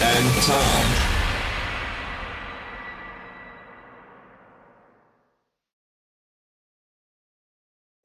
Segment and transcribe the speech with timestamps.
[0.00, 1.10] and Tom.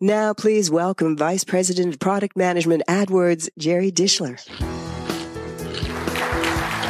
[0.01, 4.39] Now, please welcome Vice President of Product Management AdWords, Jerry Dishler.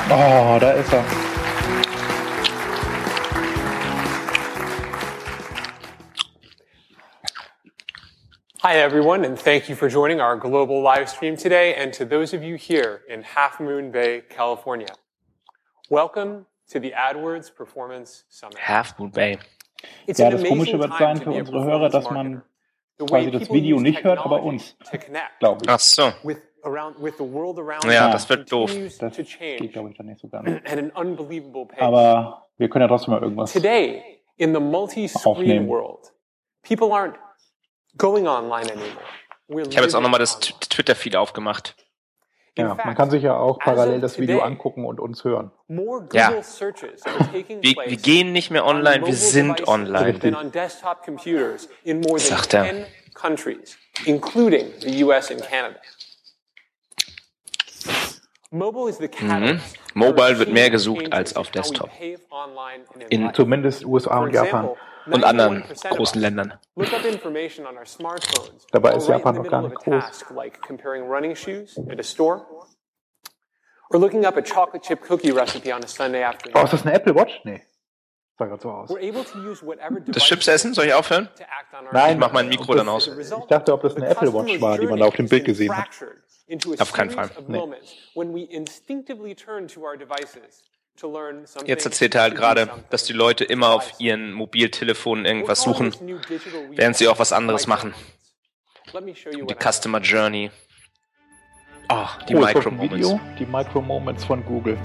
[0.07, 1.24] Oh, that is ist er.
[8.67, 12.33] Hi, everyone, and thank you for joining our global live stream today, and to those
[12.33, 14.87] of you here in Half Moon Bay, California.
[15.91, 18.57] Welcome to the AdWords Performance Summit.
[18.57, 19.37] Half Moon Bay.
[20.07, 22.97] It's Ja, das Komische wird sein für unsere Hörer, dass man performance marketer.
[22.97, 24.75] The way quasi das Video nicht hört, aber uns,
[25.39, 25.69] glaube ich.
[25.69, 26.11] Ach so.
[26.23, 28.71] with, around, with the world around Ja, them das wird doof.
[28.71, 30.49] continues Das to geht, change glaube ich, dann nicht so ganz.
[30.71, 31.67] an unbelievable.
[31.77, 33.53] Aber wir können ja trotzdem mal irgendwas.
[33.53, 35.67] Today, in the multi-screen Aufnehmen.
[35.67, 36.11] world,
[36.63, 37.13] people aren't
[37.97, 38.97] going online anymore.
[39.47, 41.75] We're Ich habe jetzt auch nochmal das Twitter-Feed aufgemacht.
[42.55, 45.51] In Ja, man kann sich ja auch parallel das Video today, angucken und uns hören.
[45.67, 46.31] More Ja.
[46.31, 50.13] Wir, wir gehen nicht mehr on online, wir sind online.
[52.17, 52.63] Sagt er.
[52.63, 55.79] 10 countries, including the US and Canada.
[58.51, 60.05] Mobile is the catalyst for Mhm.
[60.07, 61.89] Mobile wird mehr gesucht als auf Desktop.
[63.09, 63.33] in.
[63.33, 64.69] Zumindest USA und Japan.
[65.07, 66.53] Und anderen 91% of großen Ländern.
[66.75, 68.65] Look up information on our smartphones.
[68.71, 70.03] Dabei ist Japan noch gar nicht groß.
[70.03, 72.45] task like comparing running shoes at a store,
[73.91, 76.59] or looking up a chocolate chip cookie recipe on a Sunday afternoon.
[76.59, 77.41] Oh, ist das eine Apple Watch?
[77.43, 77.61] Nee.
[78.37, 78.89] Sah gerade so aus.
[80.07, 81.29] Das Chips essen, soll ich aufhören?
[81.91, 83.07] Nein, Ich mach mein Mikro dann aus.
[83.07, 85.75] Ich dachte, ob das eine Apple Watch war, die man da auf dem Bild gesehen
[85.75, 85.87] hat.
[86.79, 87.29] Auf keinen Fall.
[87.47, 87.61] Nee.
[91.65, 95.93] Jetzt erzählt er halt gerade, dass die Leute immer auf ihren Mobiltelefonen irgendwas suchen,
[96.71, 97.93] während sie auch was anderes machen.
[98.93, 100.51] Die Customer Journey.
[101.91, 102.93] Oh, die oh, Micro Moments.
[102.93, 103.19] Video?
[103.37, 104.77] Die Micro Moments von Google.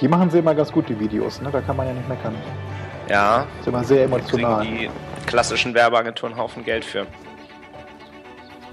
[0.00, 1.50] Die machen sie immer ganz gut, die Videos, ne?
[1.52, 2.34] Da kann man ja nicht meckern.
[3.08, 4.64] Ja, Ist immer sehr emotional.
[4.64, 4.90] die
[5.26, 7.06] klassischen Werbeagenturen einen Haufen Geld für.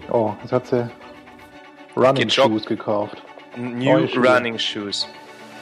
[0.09, 0.89] Oh, jetzt hat sie
[1.95, 2.29] Running.
[2.29, 3.21] Shoes gekauft.
[3.57, 4.27] New Schuhe.
[4.27, 5.07] Running Shoes.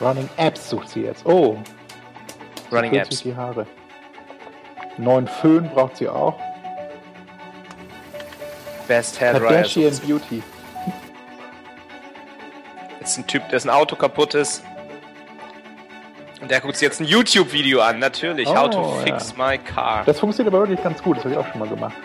[0.02, 1.26] Running Apps sucht sie jetzt.
[1.26, 1.58] Oh,
[2.72, 3.24] Running kürzt sich Apps.
[3.24, 3.66] die Haare.
[4.98, 6.38] Neuen Föhn braucht sie auch.
[8.88, 9.48] Best Hair Dryer.
[9.50, 10.06] Kardashian sie.
[10.06, 10.44] Beauty.
[13.00, 14.64] Jetzt ein Typ, dessen Auto kaputt ist.
[16.42, 18.48] Und der guckt sich jetzt ein YouTube-Video an, natürlich.
[18.48, 20.04] How to Oh, fix my car.
[20.06, 21.18] Das funktioniert aber wirklich ganz gut.
[21.18, 21.96] Das habe ich auch schon mal gemacht.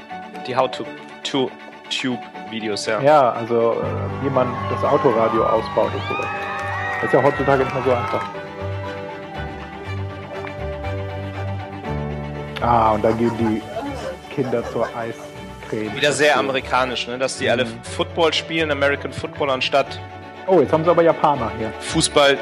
[0.47, 0.84] Die How to,
[1.25, 1.51] to
[1.91, 2.21] Tube
[2.51, 3.01] Videos, ja.
[3.01, 6.27] Ja, also äh, wie man das Autoradio ausbaut und sowas.
[6.97, 8.25] Das ist ja heutzutage nicht mehr so einfach.
[12.62, 13.62] Ah, und dann gehen die
[14.34, 15.95] Kinder zur Eiscreme.
[15.95, 17.19] Wieder sehr amerikanisch, ne?
[17.19, 19.99] dass die alle Football spielen, American Football, anstatt
[20.51, 21.72] Oh, jetzt haben sie aber Japaner hier.
[21.78, 22.37] Fußball,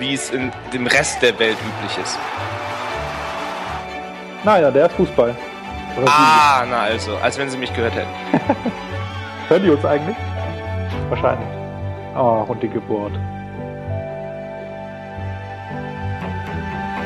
[0.00, 2.18] wie es in dem Rest der Welt üblich ist.
[4.42, 5.36] Naja, der ist Fußball.
[6.06, 8.10] Ah, na also, als wenn sie mich gehört hätten.
[9.48, 10.16] Hören die uns eigentlich?
[11.10, 11.48] Wahrscheinlich.
[12.16, 13.12] Oh, und die Geburt.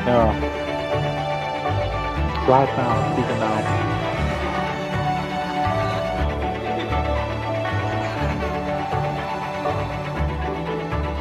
[0.07, 0.33] Ja.
[2.47, 3.89] Right now, wie genau.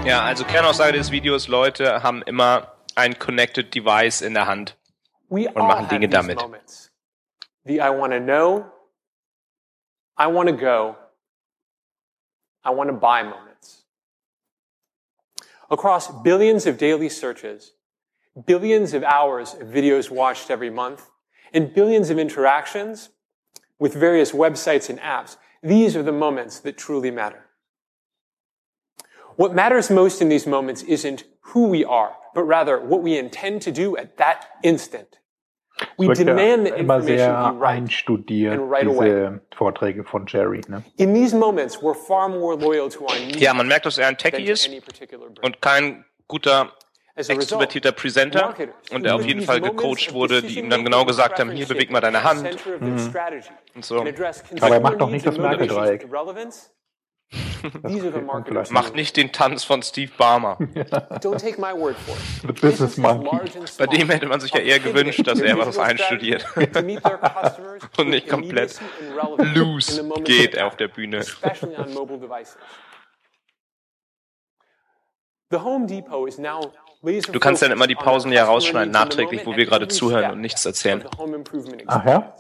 [0.07, 4.77] Ja, also Kernaussage des Videos, Leute haben immer ein Connected Device in der Hand.
[5.29, 6.41] We Und machen Dinge damit.
[6.41, 6.91] moments.
[7.65, 8.65] The I want to know,
[10.19, 10.97] I want to go,
[12.69, 13.85] I want to buy moments.
[15.71, 17.73] Across billions of daily searches,
[18.45, 21.09] billions of hours of videos watched every month,
[21.55, 23.09] and billions of interactions
[23.79, 27.47] with various websites and apps, these are the moments that truly matter.
[29.37, 33.63] What matters most in these moments isn't who we are, but rather what we intend
[33.63, 35.21] to do at that instant.
[35.97, 40.61] We Es wird ja demand that immer sehr einstudiert, right diese Vorträge von Jerry.
[40.69, 40.83] Ne?
[40.97, 44.09] In these moments, we're far more loyal to our needs Ja, man merkt, dass er
[44.09, 44.69] ein Techie ist
[45.43, 46.73] und kein guter
[47.17, 48.55] extrovertierter Presenter
[48.93, 51.91] und der auf jeden Fall gecoacht wurde, die ihm dann genau gesagt haben, hier beweg
[51.91, 52.47] mal deine Hand
[52.81, 53.15] und
[53.75, 54.05] und so.
[54.61, 56.07] Aber er macht doch nicht das Merkel-Dreieck.
[58.71, 60.59] Macht nicht den Tanz von Steve Barmer.
[62.43, 63.39] The Business Monkey.
[63.79, 66.47] Bei dem hätte man sich ja eher gewünscht, dass er was einstudiert.
[67.97, 68.81] Und nicht komplett
[69.55, 71.25] loose geht auf der Bühne.
[77.33, 80.67] Du kannst dann immer die Pausen ja rausschneiden, nachträglich, wo wir gerade zuhören und nichts
[80.67, 81.05] erzählen.
[81.87, 82.35] Ach ja?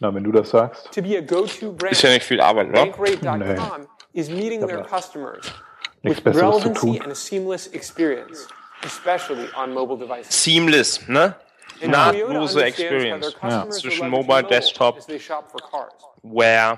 [0.00, 0.96] Na, wenn du das sagst.
[0.96, 2.86] Ist ja nicht viel Arbeit, oder?
[3.36, 3.56] Nee.
[4.18, 5.44] Is meeting their customers
[6.02, 8.38] with relevancy and a seamless experience,
[8.82, 10.34] especially on mobile devices.
[10.34, 11.34] Seamless, ne?
[11.80, 13.22] And Toyota Nahtlose Experience.
[13.26, 15.92] their customers are Zwischen Mobile, mobile Desktop, as they shop for cars.
[16.22, 16.76] where,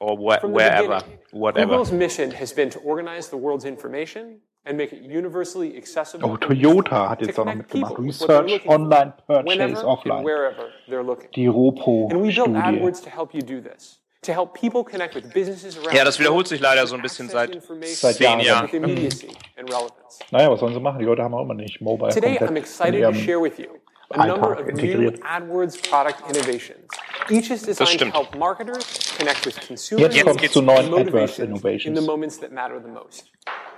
[0.00, 1.66] or where, From the wherever, whatever.
[1.72, 6.30] Google's mission has been to organize the world's information and make it universally accessible.
[6.30, 7.98] Oh, Toyota hat to jetzt auch noch mitgemacht.
[7.98, 10.24] with what Research, Online, Purchase, Offline.
[10.24, 11.28] wherever they're looking.
[11.34, 12.12] Die ROPO-Studie.
[12.14, 13.98] And we built AdWords to help you do this.
[14.22, 17.28] To help people connect with businesses around Ja, das wiederholt sich leider so ein bisschen
[17.28, 17.50] seit
[17.94, 18.40] Seit Jahren.
[18.40, 18.66] Jahren.
[18.70, 20.18] relevance.
[20.30, 20.98] Naja, was sollen sie machen?
[20.98, 23.66] Die Leute haben auch immer nicht Mobile Today, I'm excited to share with you
[24.12, 25.10] a number of new.
[25.22, 26.88] AdWords product innovations.
[27.28, 28.14] Each is designed to stimmt.
[28.14, 32.00] help marketers connect with consumers Jetzt kommt's and zu neuen AdWords in the Innovations.
[32.06, 33.30] moments that matter the most.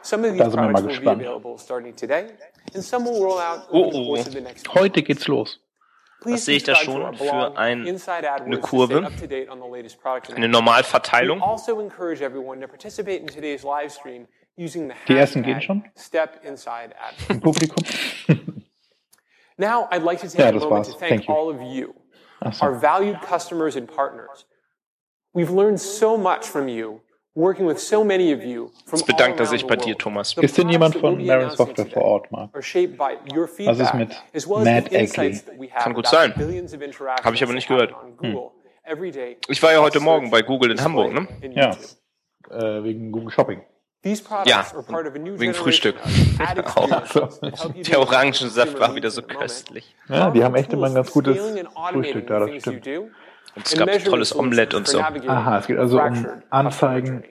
[0.03, 1.21] Some of these Da sind wir mal products will be gespannt.
[1.23, 2.27] available starting today,
[2.75, 4.67] and some will roll out Oh, over the course of the next.
[4.75, 5.59] Heute geht's los.
[6.25, 9.07] Was sehe ich da schon für ein- eine Kurve?
[10.35, 10.49] Eine.
[10.49, 11.41] Normalverteilung.
[11.43, 11.81] Also
[15.09, 15.85] Die ersten gehen schon?
[17.29, 17.85] Im Publikum.
[19.57, 20.93] Now, I'd like to take Ja, a das moment war's.
[20.93, 21.35] to thank Thank you.
[21.35, 21.95] all of you,
[22.41, 22.65] Ach so.
[22.67, 24.47] our valued customers and partners.
[25.35, 27.01] We've learned so much from you,
[27.39, 29.97] working with so many of you from Jetzt bedankt er sich bei dir.
[29.97, 30.37] Thomas.
[30.37, 32.51] Ist denn jemand von be Marin Software vor Ort, Mark?
[32.53, 34.11] Was ist mit
[34.65, 36.35] Matt have Kann gut sein.
[36.35, 37.95] Habe ich aber nicht gehört.
[38.21, 41.29] day Ich war ja heute Morgen bei Google in Hamburg, ne?
[41.55, 41.77] Ja.
[42.51, 43.63] Äh, wegen Google Shopping.
[44.45, 45.97] Ja, wegen Frühstück.
[47.91, 49.95] Der Orangensaft war wieder so köstlich.
[50.09, 51.37] Ja, die haben echt immer ein ganz gutes
[51.93, 52.89] Frühstück da, das stimmt.
[53.59, 55.01] Und es gab measurement tolles Omelett und so.
[55.01, 57.25] Aha, es geht also um Anzeigen.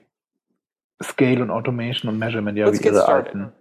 [1.02, 3.28] Scale und Automation und Measurement, ja, Let's wie ihre started.
[3.34, 3.52] alten.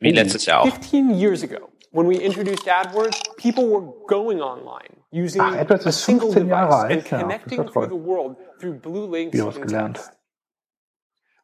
[0.00, 0.64] Wie letztes Jahr auch.
[0.68, 5.90] 15 years ago, when we introduced AdWords, people were going online using Ach, AdWords a
[5.90, 7.72] ist single 15 Jahre device alt, and ja, connecting toll.
[7.72, 9.94] through the world through blue links was and gelernt.
[9.96, 10.12] text.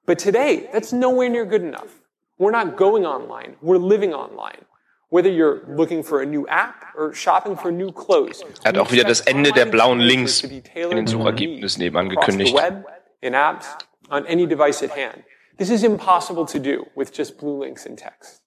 [0.06, 2.00] But today, that's nowhere near good enough.
[2.38, 3.56] We're not going online.
[3.60, 4.64] We're living online.
[5.10, 8.42] Whether you're looking for a new app or shopping for new clothes.
[8.62, 11.12] Er hat we auch wieder das expect Ende der blauen Links in tailored den to
[11.12, 12.54] Suchergebnissen eben the angekündigt.
[12.54, 12.84] web,
[13.22, 13.66] in apps,
[14.10, 15.24] on any device at hand.
[15.56, 18.42] This is impossible to do with just blue links and text.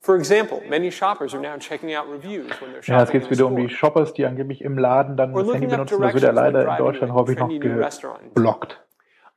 [0.00, 3.30] For example, many shoppers are now checking out reviews when they're shopping geht es in
[3.30, 3.78] wieder a um die store.
[3.78, 6.02] Shoppers, die angeblich im Laden dann Or das Handy looking up benutzen.
[6.02, 8.22] Das wird ja directions leider in Deutschland to a häufig noch restaurant.
[8.34, 8.80] geblockt.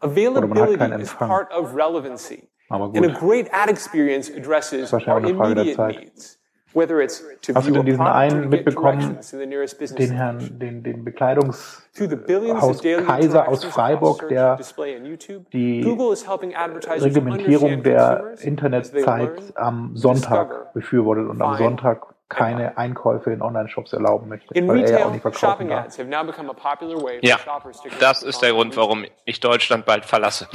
[0.02, 2.50] Availability is part of relevancy.
[2.70, 3.20] Aber And a gut.
[3.20, 6.00] great ad experience addresses wahrscheinlich our auch eine Frage der immediate Zeit.
[6.04, 6.40] needs.
[6.74, 10.16] Whether it's to Hast du denn diesen einen mitbekommen, directions to the nearest business Den.
[10.16, 14.96] Herrn, den, den Bekleidungshaus Through the billions of daily Kaiser aus Freiburg, der search, display,
[14.98, 21.42] and YouTube, die Google is helping advertisers Reglementierung understand der Internetzeit am Sonntag befürwortet und
[21.42, 25.40] am Sonntag keine Einkäufe in Online-Shops erlauben möchte, weil er ja auch retail, nicht verkaufen
[25.40, 25.86] shopping darf.
[25.86, 28.76] ads have now become a popular way for Ja, shoppers to das ist der Grund,
[28.76, 30.48] warum ich Deutschland bald verlasse.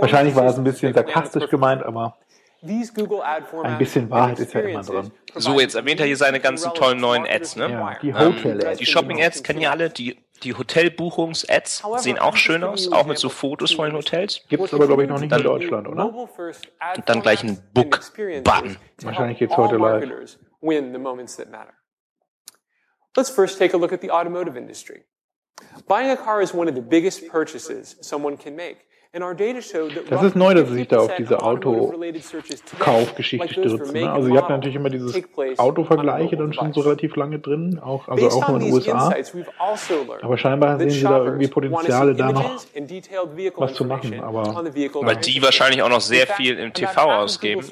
[0.00, 2.16] Wahrscheinlich war das ein bisschen sarkastisch gemeint, aber
[2.62, 5.10] Ein bisschen Wahrheit ist ja immer drin.
[5.34, 7.70] So, jetzt erwähnt er hier seine ganzen tollen neuen Ads, ne?
[7.70, 8.78] Ja, die Ähm, Hotel-Ads.
[8.78, 13.28] die Shopping-Ads kennen ja alle, die, die Hotelbuchungs-Ads sehen auch schön aus, auch mit so
[13.28, 14.40] Fotos von den Hotels.
[14.48, 16.06] Gibt es aber, glaube ich, noch nicht Dann- in Deutschland, oder?
[16.14, 18.76] Und dann gleich ein Book-Button.
[19.02, 20.04] Wahrscheinlich geht's heute live.
[23.16, 25.04] Let's first take a look at the automotive industry.
[25.86, 28.86] Buying a car is one of the biggest purchases someone can make.
[29.14, 31.36] And our data show that Das ist neu, dass sie sich da auf 50% diese
[31.36, 33.92] of automotive-related searches today, Kaufgeschichte like those for stürzen.
[33.92, 34.12] make Ne?
[34.12, 35.22] Also ihr habt natürlich immer dieses
[35.56, 38.66] Autovergleiche mobile dann schon so relativ lange drin, auch, also Based auch nur on in
[38.72, 39.06] den these USA.
[39.06, 42.44] insights, we've also learned Aber scheinbar that sehen sie da irgendwie Potenziale, see da noch
[42.44, 45.88] images and detailed vehicle was zu machen, aber- on the vehicle Weil die wahrscheinlich auch
[45.88, 47.64] noch sehr viel im TV ausgeben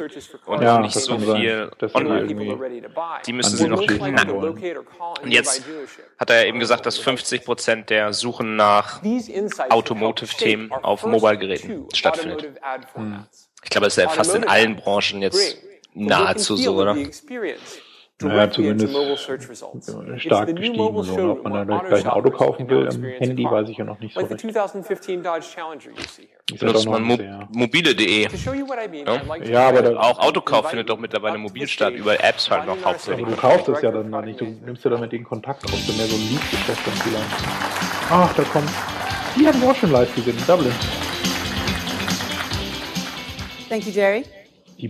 [0.47, 1.71] und Ja, nicht so viel online.
[1.81, 3.21] people irgendwie are ready to buy.
[3.27, 4.55] Die müssen sie noch knacken to wollen.
[4.55, 5.65] locate or call a Und jetzt
[6.19, 9.01] hat er eben gesagt, dass 50 Prozent der Suchen nach
[9.71, 12.59] Automotive-Themen auf our two stattfindet.
[12.93, 13.51] formats.
[13.65, 15.57] Ich glaube, das ist ja fast in allen Branchen jetzt
[15.95, 16.97] nahezu so, oder?
[18.25, 18.95] Naja, zumindest
[20.19, 21.03] stark gestiegen.
[21.03, 23.27] So, ob man where da auto gleich ein Auto kaufen will, now im experience a
[23.27, 24.41] Handy weiß ich ja noch nicht so recht.
[24.41, 26.39] 2015 Dodge Challenger you see here.
[26.53, 27.17] Ist ja doch Benutzt noch man mo
[27.51, 28.23] mobile.de.
[28.23, 28.29] Ja.
[29.45, 32.77] Ja, aber invite da- Auch Autokauf findet doch mittlerweile mobil statt, über Apps halt noch
[32.85, 33.27] hauptsächlich.
[33.27, 35.73] Aber du kaufst es ja dann mal nicht, du nimmst ja damit den Kontakt auf,
[35.81, 37.27] so mehr so ein Liedgeschäft dann vielleicht.
[38.09, 38.71] Ach, da kommt
[39.37, 40.73] Die habe ich auch schon live gesehen in Dublin.
[43.73, 44.27] Thank you, Jerry.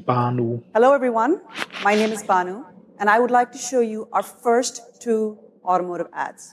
[0.05, 0.61] Banu.
[0.75, 1.41] Hello, everyone.
[1.85, 2.65] My name is Banu,
[2.99, 6.53] and I would like to show you our first two automotive ads.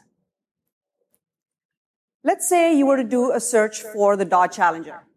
[2.23, 5.07] Let's say you were to do a search for the Dodge Challenger.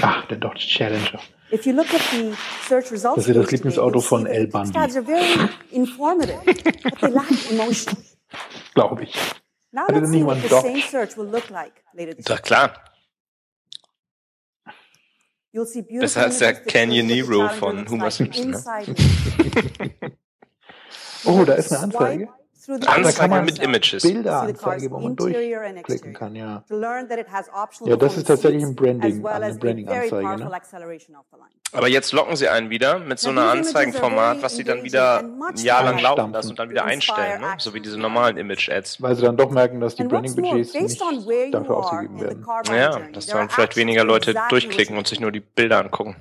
[0.00, 1.20] Ach, der Dodge Challenger.
[1.52, 4.34] If you look at the search results, Das ist das today, Lieblingsauto von see that
[4.34, 4.78] El these Bandi.
[4.78, 6.40] ads are very informative,
[6.82, 7.96] but they lack emotion.
[8.74, 9.14] Glaube ich.
[9.72, 10.62] Now Hatte let's see what the Dodge?
[10.64, 12.42] same search will look like later this Doch year.
[12.42, 12.91] klar.
[15.52, 18.62] You'll see beautiful Besser als der Canyon Nero von Homer like Simpson, ne?
[21.24, 22.28] Oh, da ist eine Anzeige.
[22.68, 24.02] Anzeige Da kann man mit Images.
[24.02, 26.62] Bilderanzeige, wo man durchklicken kann, ja.
[27.84, 30.50] Ja, das ist tatsächlich ein Branding- eine Branding-Anzeige, ne?
[31.72, 35.56] Aber jetzt locken sie einen wieder mit so einer Anzeigenformat, was sie dann wieder ein
[35.56, 37.54] Jahr lang laufen lassen und dann wieder einstellen, ne?
[37.58, 39.00] so wie diese normalen Image-Ads.
[39.02, 41.00] Weil sie dann doch merken, dass die Branding-Budgets nicht
[41.54, 42.44] dafür ausgegeben werden.
[42.74, 46.16] Ja, dass dann vielleicht weniger Leute durchklicken und sich nur die Bilder angucken.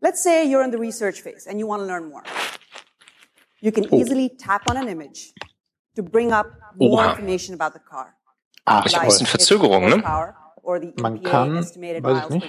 [0.00, 2.22] Let's say you're in the research phase and you want to learn more.
[3.62, 3.96] You can Oh.
[4.00, 5.32] easily tap on an image
[5.96, 7.10] to bring up more Oha.
[7.10, 8.14] information about the car.
[8.64, 9.96] Ach, Ich hab ein Verzögerung, ne?
[11.00, 12.46] Man EPA kann, weiß ich nicht.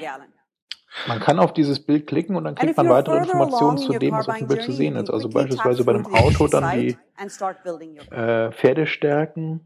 [1.07, 4.11] Man kann auf dieses Bild klicken und dann And kriegt man weitere Informationen zu dem,
[4.11, 5.09] car was auf buying dem Bild zu journey, sehen ist.
[5.09, 9.61] Also beispielsweise bei the Auto dann die site and start building your äh, Pferdestärken,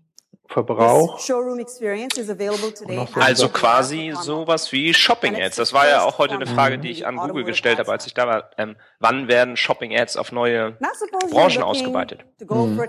[0.48, 1.20] Verbrauch.
[3.16, 5.58] Also quasi sowas wie Shopping-Ads.
[5.58, 8.14] Das war ja auch heute eine Frage, die ich an Google gestellt habe, als ich
[8.14, 8.52] da war.
[8.58, 10.78] Ähm, wann werden Shopping-Ads auf neue
[11.30, 12.26] Branchen ausgeweitet?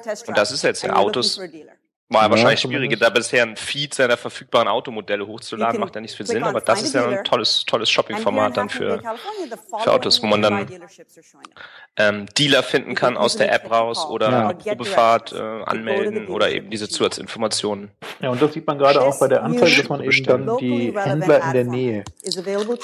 [0.03, 1.41] test Und das ist jetzt ja Autos.
[2.11, 6.17] War ja wahrscheinlich schwieriger, da bisher ein Feed seiner verfügbaren Automodelle hochzuladen, macht ja nicht
[6.17, 8.99] viel Sinn, aber das ist ja ein tolles, tolles Shopping-Format dann für
[9.83, 10.67] für Autos, wo man dann-
[11.97, 14.49] ähm, Dealer finden kann aus der App raus oder Ja.
[14.49, 17.91] eine Probefahrt äh, anmelden oder eben diese Zusatzinformationen.
[18.21, 20.95] Ja, und das sieht man gerade auch bei der Anzeige, dass man eben dann die
[20.97, 22.05] Händler in der Nähe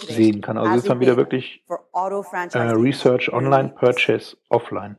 [0.08, 0.58] sehen kann.
[0.58, 2.58] Also ist dann wieder wirklich äh.
[2.58, 4.96] Research online, Purchase offline.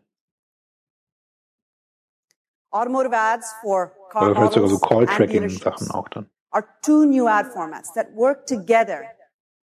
[2.82, 6.30] Oder vielleicht sogar so Call-Tracking-Sachen auch dann.
[6.52, 9.04] are two new ad formats that work together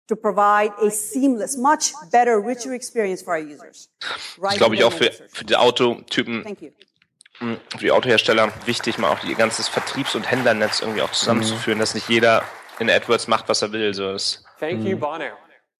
[0.07, 3.89] to provide a seamless, much better, richer experience for our users.
[4.39, 6.69] Das ist, glaube ich, auch für, für die Autotypen, Thank you.
[7.39, 11.79] mh, für die Autohersteller wichtig, mal auch ihr ganzes Vertriebs- und Händlernetz irgendwie auch zusammenzuführen,
[11.79, 12.43] dass nicht jeder
[12.79, 13.93] in AdWords macht, was er will.
[13.93, 15.25] So das, Thank you, Bono.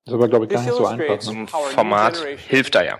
[0.07, 1.21] Das ist aber, glaube ich, gar nicht so einfach.
[1.21, 1.39] so Ne?
[1.41, 2.97] ein Format hilft da ja.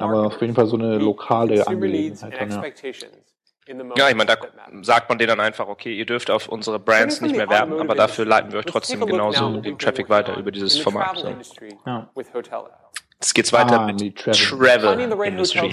[0.00, 2.62] Aber auf jeden Fall so eine lokale Angelegenheit dann, ja.
[3.96, 4.36] Ja, ich meine, da
[4.82, 7.96] sagt man denen dann einfach, okay, ihr dürft auf unsere Brands nicht mehr werben, aber
[7.96, 11.18] dafür leiten wir euch trotzdem genauso den Traffic weiter über dieses Format.
[11.18, 11.26] So.
[11.84, 12.08] Ja.
[13.14, 15.00] Jetzt geht's weiter Ah, mit Travel.
[15.26, 15.70] Industry.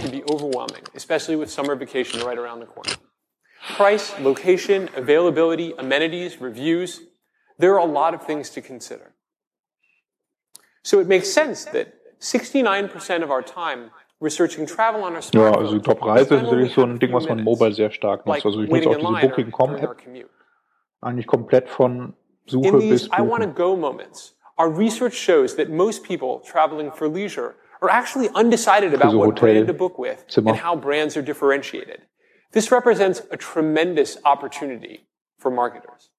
[3.78, 7.02] Price, location, availability, amenities, reviews,
[7.60, 9.13] there are a lot of things to consider.
[10.84, 15.58] So it makes sense that 69% of our time researching travel on our Ja, smartphones.
[15.58, 18.46] also Top-Reise we ist natürlich so ein Ding, was man mobile sehr stark nutzt.
[18.46, 20.30] Also ich nutze auch diese line or during our Booking.com-App
[21.02, 22.14] eigentlich komplett von
[22.46, 26.42] Suche In bis these I want to go moments, our research shows that most people
[26.46, 30.52] traveling for leisure are actually undecided about so what Hotel- brand to book with Zimmer.
[30.52, 32.02] and how brands are differentiated.
[32.52, 35.08] This represents a tremendous opportunity
[35.40, 36.10] for marketers.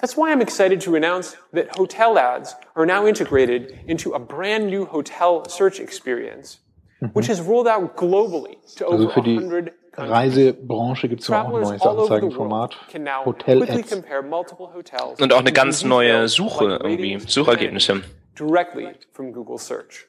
[0.00, 4.66] That's why I'm excited to announce that hotel ads are now integrated into a brand
[4.68, 6.58] new hotel search experience,
[7.12, 9.76] which has rolled out globally to Also over für die 100 countries.
[9.96, 12.76] Reisebranche gibt es ja auch ein Travelers neues all over the world Anzeigenformat.
[12.90, 13.90] can now quickly Hotel-Ads.
[13.90, 17.92] compare multiple hotels Und auch eine using ganz neue details Suche like irgendwie, ratings Suchergebnisse.
[17.92, 18.04] and
[18.38, 20.06] Directly from Google Search.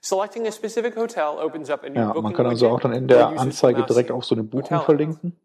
[0.00, 2.80] Selecting a specific hotel opens up a new Ja, man booking kann also widget auch
[2.80, 4.80] dann in where der users Anzeige can now direkt see auf so eine Buchung hotel
[4.80, 5.36] verlinken.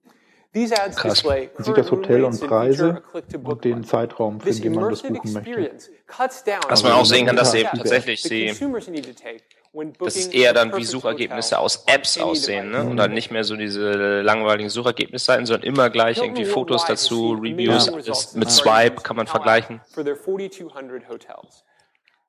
[0.96, 1.24] Krass.
[1.58, 3.04] sieht das Hotel und Preise
[3.44, 3.84] und den.
[3.84, 5.72] Zeitraum, für den man das immersive buchen möchte.
[6.70, 8.58] Dass man on auch sehen kann, dass sie steps tatsächlich sie, es
[9.98, 12.84] booking eher the dann wie Suchergebnisse aus Apps aussehen, ne?
[12.84, 17.92] Und dann nicht mehr so diese langweiligen Suchergebnisseiten, sondern immer gleich irgendwie Fotos dazu, Reviews,
[18.36, 19.82] mit Swipe kann man vergleichen.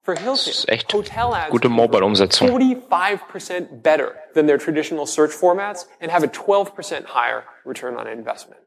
[0.07, 2.49] Das ist echt hotel ads gute Mobile-Umsetzung.
[2.49, 8.61] 45% better than their traditional search formats and have a 12% higher return on investment.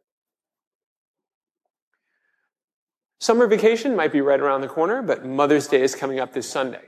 [3.20, 6.50] Summer vacation might be right around the corner, but Mother's Day is coming up this
[6.50, 6.84] Sunday.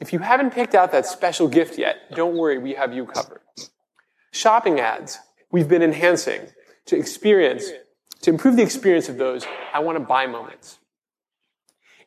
[0.00, 3.42] If you haven't picked out that special gift yet, don't worry, we have you covered.
[4.32, 5.20] Shopping ads,
[5.52, 6.48] we've been enhancing
[6.86, 7.70] to experience,
[8.22, 10.79] to improve the experience of those I want to buy moments.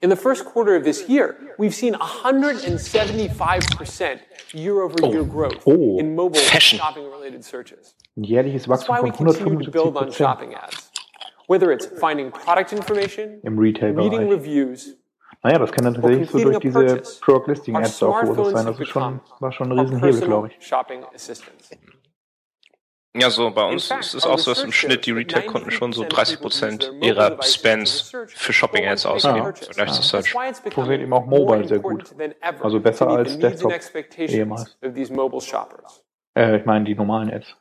[0.04, 4.20] In the first quarter of this year, we've seen 175%
[4.54, 5.26] year-over-year Oh.
[5.26, 5.98] growth Oh.
[5.98, 6.78] in mobile Fashion.
[6.78, 7.96] shopping-related searches.
[8.18, 10.92] Ein jährliches That's Wachstum why we von continue to build on 175 shopping ads.
[11.48, 14.30] Whether it's finding product information, im reading Retail-Bereich.
[14.30, 14.98] reviews,
[15.42, 17.02] Naja, das kann dann tatsächlich so durch diese.
[17.22, 18.66] Product Listing Ads auch smartphones sein.
[18.66, 20.56] Das ist schon, war schon ein Riesenhebel, glaube ich.
[23.16, 25.94] Ja, so bei uns fact, ist es auch so, dass im Schnitt die Retail-Kunden schon
[25.94, 29.42] so 93% 30 people use Prozent their mobile ihrer devices Spends für Shopping-Ads ausgeben, making
[29.42, 29.66] a im purchase.
[29.74, 30.32] Vergleich zu That's Search.
[30.62, 32.16] Funktioniert eben auch mobile sehr gut.
[32.62, 34.78] Also besser als the needs and Desktop expectations ehemals.
[34.82, 36.04] of these mobile shoppers.
[36.36, 37.56] Äh, ich meine die normalen Ads.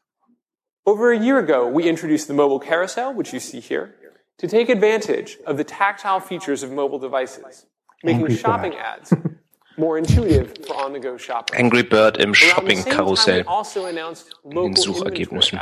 [0.84, 3.94] Over a year ago, we introduced the mobile carousel, which you see here,
[4.38, 7.68] to take advantage of the tactile features of mobile devices,
[8.02, 9.14] making shopping ads
[9.76, 11.58] more intuitive for on-the-go shoppers.
[11.58, 13.44] Angry Bird im Shopping-Karussell.
[13.86, 15.58] announced den Suchergebnissen.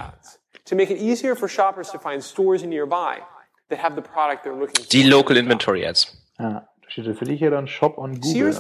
[4.93, 6.17] Die Local Inventory Ads.
[6.39, 8.55] Ja, da steht tatsächlich hier dann Shop on Google.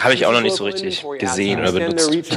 [0.00, 2.10] Habe ich auch noch nicht so richtig gesehen oder benutzt.
[2.10, 2.28] reach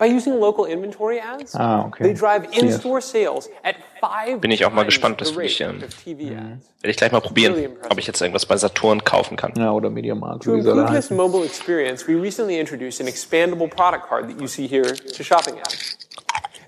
[0.00, 2.04] By using local inventory ads, Ah, okay.
[2.04, 5.44] they drive in-store sales at five Bin ich auch mal times gespannt, the das will
[5.44, 6.66] ich, rate ähm, of TV ads.
[6.80, 9.52] Werde ich gleich mal probieren, ob ich jetzt irgendwas bei Saturn kaufen kann.
[9.58, 13.08] Ja, oder Mediamarkt, To wie sie alle improve this mobile experience, we recently introduced an
[13.08, 15.98] expandable product card that you see here to shopping ads.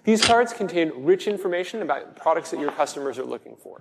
[0.04, 3.80] These cards contain rich information about products that your customers are looking for.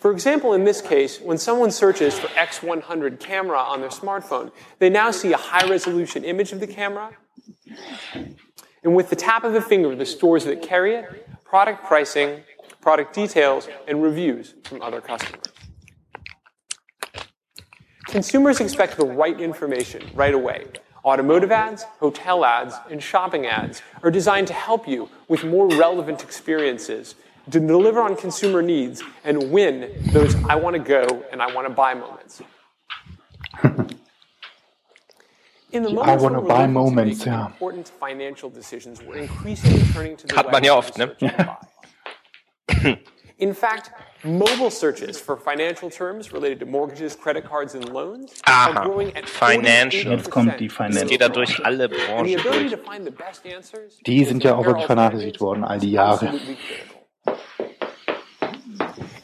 [0.00, 4.90] For example, in this case, when someone searches for X100 camera on their smartphone, they
[4.90, 7.10] now see a high resolution image of the camera.
[8.82, 12.42] And with the tap of a finger, the stores that carry it, product pricing,
[12.80, 15.44] product details, and reviews from other customers.
[18.06, 20.64] Consumers expect the right information right away.
[21.04, 26.22] Automotive ads, hotel ads, and shopping ads are designed to help you with more relevant
[26.22, 27.14] experiences,
[27.50, 31.68] to deliver on consumer needs, and win those I want to go and I want
[31.68, 32.42] to buy moments.
[36.90, 37.52] Make ja.
[37.98, 38.50] financial
[40.34, 41.16] Hat man ja oft, ne?
[43.38, 43.92] In fact,
[44.24, 49.16] mobile searches for financial terms related to mortgages, credit cards, and loans Aha, are growing
[49.16, 50.10] at Financial.
[50.12, 51.08] 48% Jetzt kommt die year-over-year.
[51.08, 52.74] Geht da durch alle Branchen durch.
[54.06, 56.32] Die sind ja auch wirklich vernachlässigt worden, all die Jahre.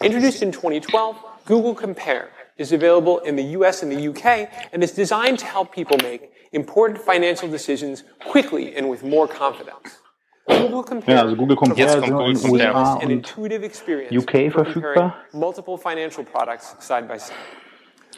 [0.00, 1.16] Introduced in 2012,
[1.46, 5.72] Google Compare is available in the US and the UK and is designed to help
[5.72, 10.00] people make important financial decisions quickly and with more confidence.
[10.46, 12.74] Google Compare Ja, also Google Compare Jetzt ist kommt in Google den Compare.
[12.74, 14.94] USA an und intuitive experience UK for verfügbar.
[14.94, 17.34] comparing multiple financial products side by side.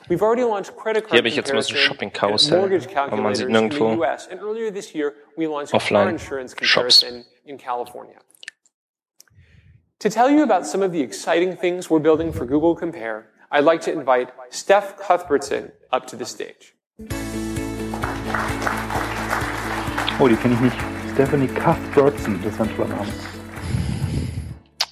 [0.09, 2.97] We've already launched credit card Hier habe ich jetzt mal so ein Shopping-Karussell, mortgage äh,
[2.97, 5.81] aber man sieht calculators in the nirgendwo US, and earlier this year we launched car
[5.81, 6.73] offline insurance shops.
[7.01, 8.19] comparison in California.
[10.01, 13.65] To tell you about some of the exciting things we're building for Google Compare, I'd
[13.65, 16.75] like to invite Steph Cuthbertson up to the stage.
[20.19, 20.77] Oh, die kenne ich nicht.
[21.15, 23.13] Stephanie Cuthbertson, das ist ein toller Name.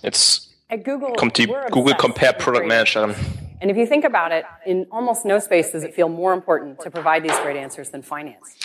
[0.02, 3.14] Jetzt At Google, kommt die Google Compare Product great Managerin.
[3.60, 6.80] And if you think about it, in almost no space does it feel more important
[6.80, 8.56] to provide these great answers than finance.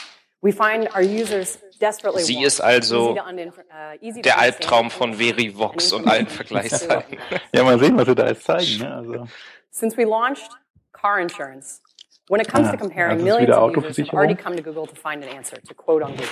[0.42, 1.69] We find our users desperately
[2.18, 7.18] Sie ist also to Der Albtraum von Verivox and und allen information Vergleichsseiten.
[7.54, 8.80] Ja, mal sehen, was sie da jetzt zeigen.
[8.80, 8.94] Ne?
[8.96, 9.28] Also,
[9.72, 10.50] Since we launched
[10.92, 11.82] car insurance,
[12.28, 14.86] when it comes Ah, to comparing, ist millions of users have already come to Google
[14.88, 16.28] to find an answer, to quote on Google.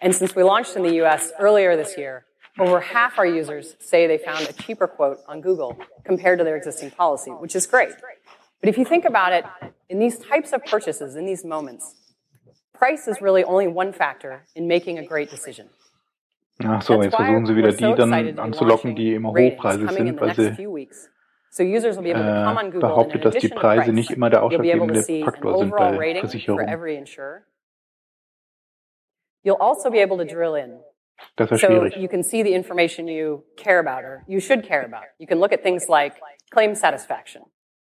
[0.00, 2.24] And since we launched in the US earlier this year,
[2.58, 6.56] over half our users say they found a cheaper quote on Google compared to their
[6.56, 7.90] existing policy, which is great.
[8.60, 9.44] But if you think about it,
[9.88, 11.94] in these types of purchases, in these moments,
[12.78, 15.68] price is really only one factor in making a great decision.
[16.64, 19.30] ach so, jetzt versuchen sie wieder so die dann excited to be anzulocken, die immer
[19.30, 21.08] hochpreisig sind, weil sie few weeks.
[21.50, 24.10] So users will be able to come on äh, Google behauptet, dass die Preise nicht
[24.10, 26.68] immer der you'll be able to ausschlaggebende Faktor sind overall bei Versicherungen.
[26.68, 27.42] every insurer.
[29.44, 30.80] You'll also be able to drill in.
[31.36, 31.96] Das ist So schwierig.
[31.96, 35.06] you can see the information you care about or you should care about.
[35.18, 36.14] You can look at things like
[36.50, 37.42] claim satisfaction,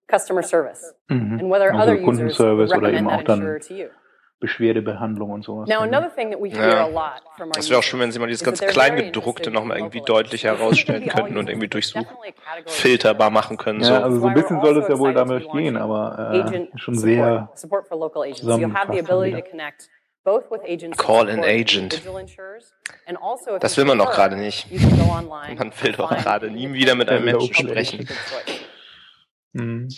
[0.08, 1.40] customer service, Mhm.
[1.40, 3.90] and whether Also other users recommend that insurer to you.
[4.40, 5.68] Beschwerdebehandlung und sowas.
[5.68, 6.84] Now, another thing that we hear Ja.
[6.84, 9.78] a lot from our Das wäre auch schön, wenn sie mal dieses ganz Kleingedruckte nochmal
[9.78, 13.80] irgendwie deutlich herausstellen könnten und irgendwie It's durchsuch definitely a category filterbar machen können.
[13.80, 13.94] Ja, So.
[13.94, 16.98] also so ein bisschen soll es also ja wohl damit gehen, aber äh, schon support,
[17.14, 18.42] sehr support for local agents.
[18.42, 19.44] You'll have the zusammengefasst ability wieder.
[19.44, 19.88] to connect
[20.24, 22.02] both with agents that Call an agent.
[23.20, 24.66] also Das will man doch gerade nicht.
[24.72, 28.08] Man will doch gerade nie wieder mit einem Ja, Menschen sprechen.
[29.52, 29.88] Mhm.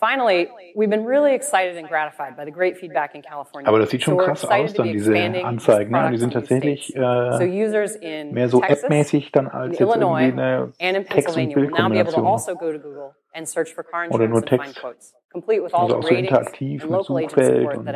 [0.00, 3.68] Finally, we've been really excited and gratified by the great feedback in California.
[3.68, 5.92] Aber das sieht schon So krass aus, dann diese Anzeigen.
[5.92, 6.10] Ne?
[6.10, 6.92] Die sind tatsächlich.
[6.94, 7.46] So äh,
[7.94, 10.72] in mehr so App-mäßig dann als in jetzt irgendwie eine
[11.04, 12.26] Text- und Bildkombination.
[12.26, 12.52] also
[14.10, 14.84] Oder nur Text.
[15.32, 17.88] Also auch so interaktiv mit Suchfeld und.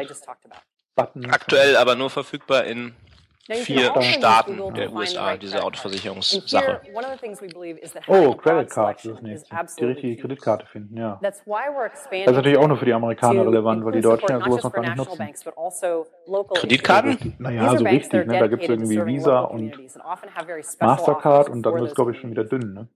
[0.94, 1.32] Buttons.
[1.32, 2.94] Aktuell aber nur verfügbar in
[3.48, 6.64] vier also Staaten der USA, diese Autoversicherungssache.
[6.64, 9.22] here, one of the things we believe is that having Oh, Credit Card ist das
[9.22, 9.56] nächste.
[9.78, 10.16] Die richtige.
[10.16, 11.18] Kreditkarte finden, ja.
[11.22, 11.46] Das ist
[12.26, 14.96] natürlich auch nur für die Amerikaner relevant, weil die Deutschen ja sowas noch gar nicht
[14.96, 15.28] nutzen.
[15.56, 17.34] also local Kreditkarten?
[17.38, 18.38] Naja, so richtig, are ne?
[18.38, 19.78] Da gibt es irgendwie Visa und
[20.80, 22.88] Mastercard und dann wird es, glaube ich, schon wieder dünn, ne?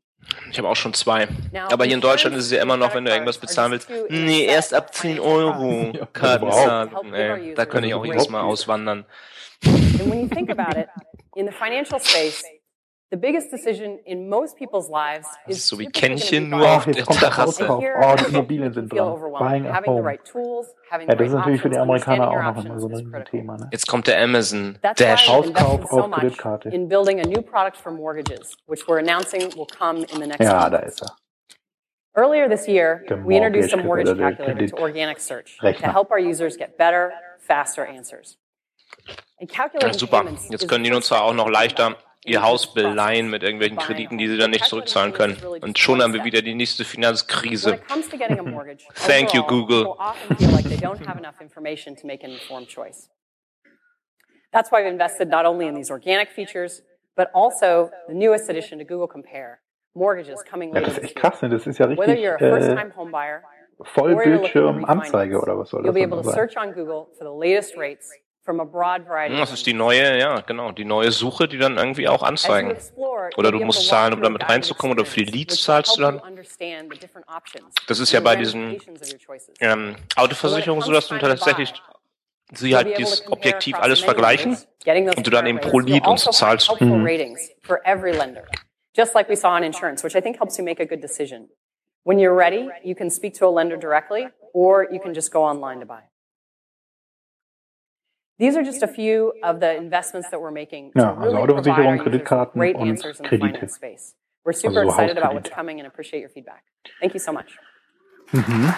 [0.50, 1.26] Ich habe auch schon zwei.
[1.70, 3.90] Aber hier in Deutschland ist es ja immer noch, wenn du irgendwas bezahlen willst.
[4.08, 6.50] Nee, erst ab of 10 financial Euro Karten.
[6.50, 7.54] Help zahlen.
[7.56, 9.04] da könnte ich auch jedes Mal auswandern.
[9.64, 10.88] And when you think about it,
[11.36, 12.42] in the financial space,
[13.10, 16.66] the biggest decision in most people's lives is so wie typically Kännchen gonna be nur
[16.66, 17.78] Ach, auf der jetzt kommt der Terrasse.
[17.78, 19.20] Here, Oh, die it Immobilien sind dran.
[19.38, 20.02] Buying a Having the home.
[20.06, 22.32] right tools, having Ja, the das ist right natürlich für die options, Amerikaner understanding auch
[22.32, 23.40] your noch immer so options ein is critical.
[23.40, 23.68] Thema, ne?
[23.70, 24.98] Jetzt kommt der Amazon Dash.
[24.98, 26.68] why we've invested Hauskauf auf much Kreditkarte.
[26.70, 30.40] in building a new product for mortgages, which we're announcing will come in the next
[30.40, 31.10] Ja, few da ist er.
[32.14, 36.18] Earlier this year, we introduced a Mortgage mortgage Calculator, to organic search to help our
[36.18, 38.36] users get better, faster answers.
[39.80, 40.24] Ja, super.
[40.50, 44.36] Jetzt können die Nutzer auch noch leichter ihr Haus beleihen mit irgendwelchen Krediten, die sie
[44.36, 45.36] dann nicht zurückzahlen können.
[45.60, 47.80] Und schon haben wir wieder die nächste Finanzkrise.
[49.06, 49.84] Thank you, Google.
[49.84, 53.10] people often feel like they don't have enough information to make an informed choice.
[54.52, 56.82] That's why we've invested not only in these organic features,
[57.16, 59.60] but also the newest addition to Google Compare,
[59.94, 61.48] mortgages coming Ja, later das ist echt krass, ne?
[61.48, 63.40] Das ist ja Whether richtig you're a äh,
[63.84, 66.34] Vollbildschirm-Anzeige oder was soll you'll das be dann able to sein?
[66.34, 68.12] search on Google for the latest rates
[68.44, 71.78] from a broad variety Das ist die neue, ja, genau, die neue Suche, die dann
[71.78, 72.76] irgendwie auch anzeigen.
[73.36, 76.20] Oder du musst zahlen, um damit reinzukommen, oder für die Leads zahlst du dann.
[77.86, 78.80] Das ist ja bei diesen
[79.60, 81.72] ähm, Autoversicherungen so, dass du tatsächlich
[82.52, 86.38] sie halt dieses objektiv alles vergleichen und du dann eben pro Lied und so also
[86.38, 86.80] zahlst.
[86.80, 87.06] Mhm.
[88.94, 91.48] just like we saw in insurance, which I think helps you make a good decision.
[92.04, 95.44] When you're ready, you can speak to a lender directly, or you can just go
[95.44, 96.02] online to buy.
[98.38, 101.36] These are just a few of the investments that we're making to Ja, also really
[101.42, 103.52] Autoversicherung, provide our Kreditkarten great und answers in the Kredite.
[103.54, 104.14] finance space.
[104.44, 106.64] We're super Also excited about what's coming and appreciate your feedback.
[107.00, 107.58] Thank you so much.
[108.32, 108.74] Mhm.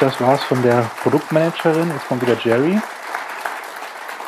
[0.00, 1.90] Das war's von der Produktmanagerin.
[1.90, 2.78] Jetzt kommt wieder Jerry.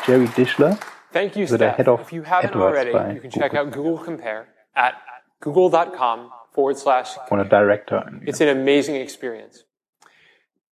[0.05, 0.77] Jerry Dischler.
[1.13, 1.77] Thank you, Also der Steph.
[1.77, 4.93] Head of If you haven't AdWords already, you can check out Google Compare at
[5.39, 8.03] google.com forward slash Oder Director.
[8.25, 9.65] It's an amazing experience.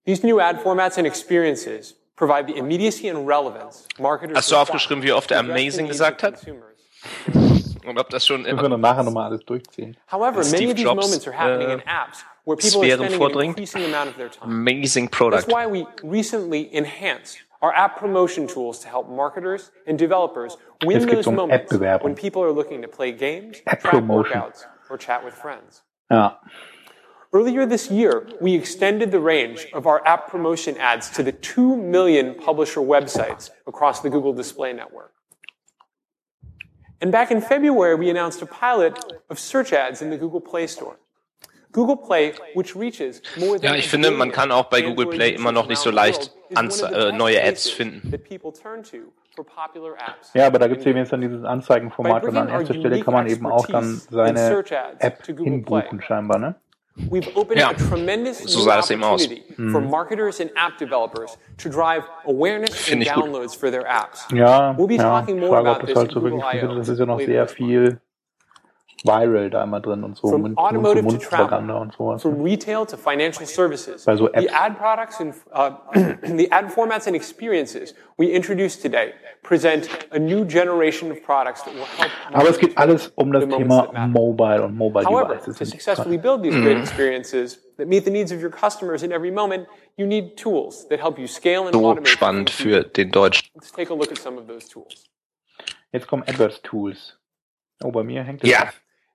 [0.05, 4.63] These new ad formats and experiences provide the immediacy and relevance marketers Hast du require
[4.63, 6.35] aufgeschrieben, wie oft er to address the amazing needs gesagt of hat?
[6.35, 7.75] consumers.
[7.87, 9.97] Und ob das schon Müssen wir dann nachher nochmal alles durchziehen.
[10.11, 12.85] However, Steve many of these Jobs, moments are happening in äh, apps where people are
[12.85, 13.59] Sphären spending an vordringt.
[13.59, 14.45] increasing amount of their time.
[14.51, 15.47] amazing product.
[15.47, 21.07] That's why we recently enhanced our app promotion tools to help marketers and developers win
[21.07, 24.33] those um moments when people are looking to play games, App track promotion.
[24.39, 25.83] workouts, or chat with friends.
[26.11, 26.39] Ja.
[27.33, 31.77] Earlier this year, we extended the range of our app promotion ads to the 2
[31.77, 35.12] million publisher websites across the Google Display Network.
[37.03, 40.67] And back in February, we announced a pilot of search ads in the Google Play
[40.67, 40.97] Store.
[41.71, 45.35] Google Play, which reaches more than Ja, ich finde, man kann auch bei Google Play
[45.35, 48.11] immer noch nicht so leicht world, is one Anze äh, neue Ads finden.
[48.11, 50.33] that people turn to for popular apps.
[50.33, 53.01] Ja, aber da gibt's eben jetzt dann dieses Anzeigenformat By und an bringing erster Stelle
[53.01, 56.07] kann man eben auch dann seine search App to Google hinbuchen Play.
[56.07, 56.55] scheinbar, ne?
[57.11, 59.23] We've opened Ja, a tremendous new sah das eben aus.
[59.25, 63.25] opportunity for marketers and app developers to drive awareness and Finde ich gut.
[63.25, 64.27] downloads for their apps.
[64.33, 65.03] Ja, We'll be ja.
[65.21, 66.63] talking more Frage, about this halt so Google wirklich.
[66.63, 68.01] I/O Das ist ja noch sehr viel
[69.05, 70.29] Viral da immer drin und so.
[70.29, 72.23] From Mund- automotive to Mund-zu-Mund-Propaganda travel, und sowas.
[72.23, 74.53] from retail to financial services, Bei so the Apps.
[74.53, 75.71] ad products and uh,
[76.37, 81.73] the ad formats and experiences we introduced today present a new generation of products that
[81.75, 82.11] will help.
[82.33, 83.91] Aber es geht alles um das Thema.
[84.09, 85.59] Mobile und Mobile However, Devices.
[85.59, 89.31] to successfully build these great experiences that meet the needs of your customers in every
[89.31, 92.09] moment, you need tools that help you scale and So automate.
[92.09, 93.49] spannend für den Deutschen.
[93.55, 95.05] Let's take a look at some of those tools.
[95.93, 97.17] Jetzt kommen AdWords Tools.
[97.85, 98.51] Oh, bei mir hängt es.
[98.51, 98.69] Ja,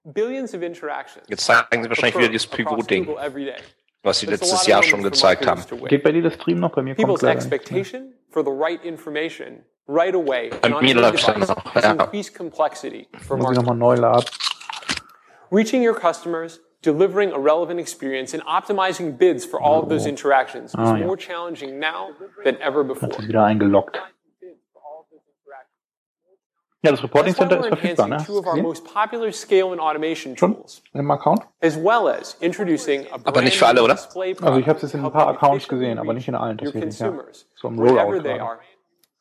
[0.05, 1.25] Billions of interactions.
[1.29, 3.55] jetzt zeigen sie wahrscheinlich wieder dieses Pivot-Ding, every day.
[4.03, 5.61] was sie a letztes lot of Jahr schon gezeigt haben.
[5.67, 5.85] to win.
[5.87, 6.71] Geht bei dir das Stream noch?
[6.73, 7.45] Bei mir kommt People's leider nicht.
[7.53, 11.55] expectation for the right information right away Bei and on mir any läuft's device dann
[11.57, 11.91] noch, has ja.
[11.91, 14.25] increased complexity for Muss ich nochmal neu laden.
[15.51, 20.71] Reaching your customers, delivering a relevant experience, and optimizing bids for all of those interactions
[20.73, 22.09] is Ah, more challenging now
[22.43, 23.09] than ever before.
[23.09, 24.01] Ist wieder eingeloggt.
[26.83, 28.33] Ja, das Reporting That's why Center we're ist verfügbar, enhancing ne?
[28.33, 28.63] two of our Gesehen?
[28.63, 30.55] most popular scale and automation Schon?
[30.55, 31.43] tools, Im Account?
[31.61, 34.45] as well as introducing a Aber nicht für brand alle, new oder?
[34.45, 36.99] Also ich habe es jetzt in ein paar Accounts gesehen, aber nicht in allen tatsächlich.
[36.99, 37.13] Ja.
[37.55, 38.59] So im Rollout they gerade.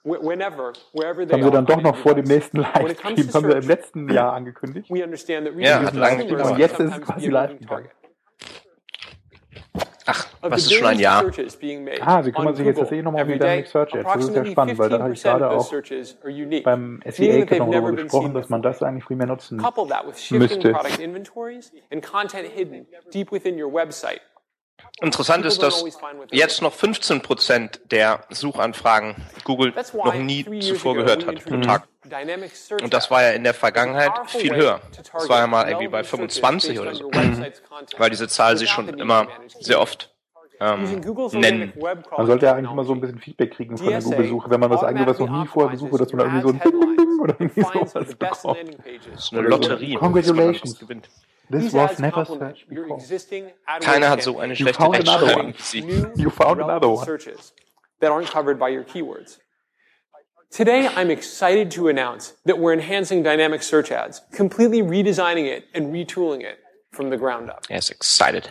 [0.02, 3.68] whenever, wherever they haben wir dann doch noch vor dem nächsten Livestream, haben wir im
[3.68, 4.90] letzten Jahr angekündigt.
[4.90, 6.50] Ja, hat lange gedauert.
[6.50, 7.88] Und jetzt ist es quasi live gegangen.
[10.04, 10.26] Target.
[10.40, 11.24] Was ist schon ein Jahr?
[12.00, 14.04] Ah, Sie kümmern sich jetzt tatsächlich nochmal um die Dynamic Search Ads.
[14.04, 15.72] Das ist sehr spannend, weil da habe ich gerade auch
[16.64, 19.60] beim SEA noch darüber gesprochen, dass man das eigentlich viel mehr nutzen
[20.38, 20.72] müsste.
[25.00, 25.84] Interessant ist, dass
[26.30, 29.72] jetzt noch 15 Prozent der Suchanfragen Google
[30.04, 31.88] noch nie zuvor gehört hat pro Tag.
[32.82, 34.80] Und das war ja in der Vergangenheit viel höher.
[35.12, 37.10] Das war ja mal irgendwie bei 25 oder so.
[37.98, 39.28] Weil diese Zahl sich schon immer
[39.60, 40.12] sehr oft
[40.60, 41.00] ähm,
[41.32, 41.72] nennen.
[42.16, 44.70] Man sollte ja eigentlich immer so ein bisschen Feedback kriegen von der Google-Suche, wenn man
[44.70, 46.80] was eingibt, was noch nie vorher gesucht wird, dass man da irgendwie so ein Ding,
[46.80, 48.76] Ding, Ding oder irgendwie sowas bekommt.
[49.12, 49.94] Das ist eine Lotterie.
[49.94, 50.78] Congratulations.
[51.50, 52.98] This was never searched before.
[53.80, 56.06] Keiner hat so eine schlechte Rechtschreibung wie Sie.
[56.16, 57.04] You found another one.
[58.00, 59.38] That aren't covered by your keywords.
[60.52, 65.86] Today, I'm excited to announce that we're enhancing dynamic search ads, completely redesigning it and
[65.94, 66.58] retooling it
[66.90, 67.64] from the ground up.
[67.70, 68.50] Ist excited.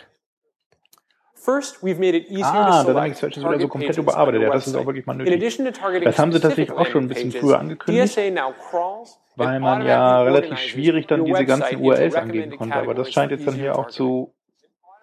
[1.35, 3.89] First, we've made it easier Ah, to Dynamic select Search ist wieder so target komplett
[3.95, 4.41] pages on überarbeitet.
[4.41, 5.33] your Ja, das ist auch wirklich mal In nötig.
[5.35, 8.13] addition to targeting Das haben sie tatsächlich specific auch schon ein bisschen pages, früher angekündigt,
[8.15, 12.57] DSA now crawls weil man ja automatically relativ organizes schwierig dann diese ganzen URLs angeben
[12.57, 12.75] konnte.
[12.75, 14.33] Aber das categories scheint jetzt dann hier auch zu.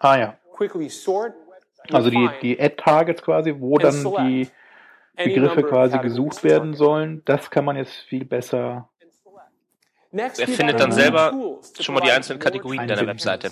[0.00, 0.36] Ah ja.
[0.56, 1.34] Quickly sort,
[1.92, 4.50] Also die, die Ad-Targets quasi, wo and dann select die any
[5.24, 8.88] Begriffe quasi gesucht werden sollen, das kann man jetzt viel besser
[10.12, 11.32] Er findet dann selber
[11.80, 13.06] schon mal die einzelnen Kategorien deiner.
[13.06, 13.50] Webseite.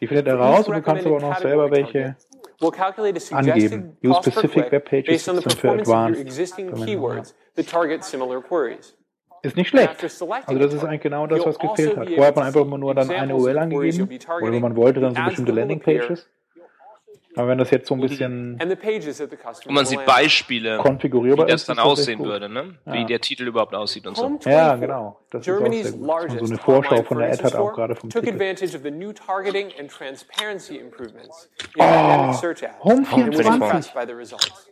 [0.00, 2.16] Die findet er raus und du kannst aber auch noch selber welche
[3.30, 3.96] angeben.
[4.02, 6.26] Use specific web pages für advanced.
[9.42, 10.02] Ist nicht schlecht.
[10.02, 12.08] Also das ist eigentlich genau das, was gefehlt also hat.
[12.08, 14.08] be Vorher hat man einfach immer nur dann eine URL angegeben
[14.40, 16.28] oder wenn man wollte, dann so bestimmte Landingpages.
[17.36, 20.04] Aber wenn das jetzt so ein bisschen Und man sieht on.
[20.06, 22.76] Beispiele, wie das dann aussehen würde, ne?
[22.86, 23.04] wie Ja.
[23.04, 24.24] der Titel überhaupt aussieht und so.
[24.44, 25.20] Ja, 24, genau.
[25.30, 26.00] Das ist auch Germany's sehr gut.
[26.00, 28.22] Man so largest eine Vorschau online von der Ad hat, auch store, gerade vom took
[28.24, 28.34] Titel.
[28.34, 33.36] advantage of the new targeting and transparency improvements in dynamic search ads Home and was
[33.36, 33.54] 24.
[33.62, 34.70] impressed by the results.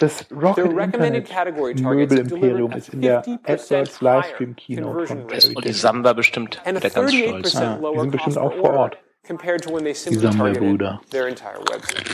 [0.00, 5.54] Das Rocket recommended Internet Möbelimperium ist in der 50% AdWords Livestream Keynote von rate Jerry
[5.56, 5.72] Und die.
[5.74, 7.52] Samba bestimmt wieder ganz 38% stolz.
[7.52, 8.98] Ja, die sind bestimmt auch vor Ort.
[9.26, 10.78] Compared to when they simply Samba-Brüder.
[10.78, 12.06] targeted their entire website.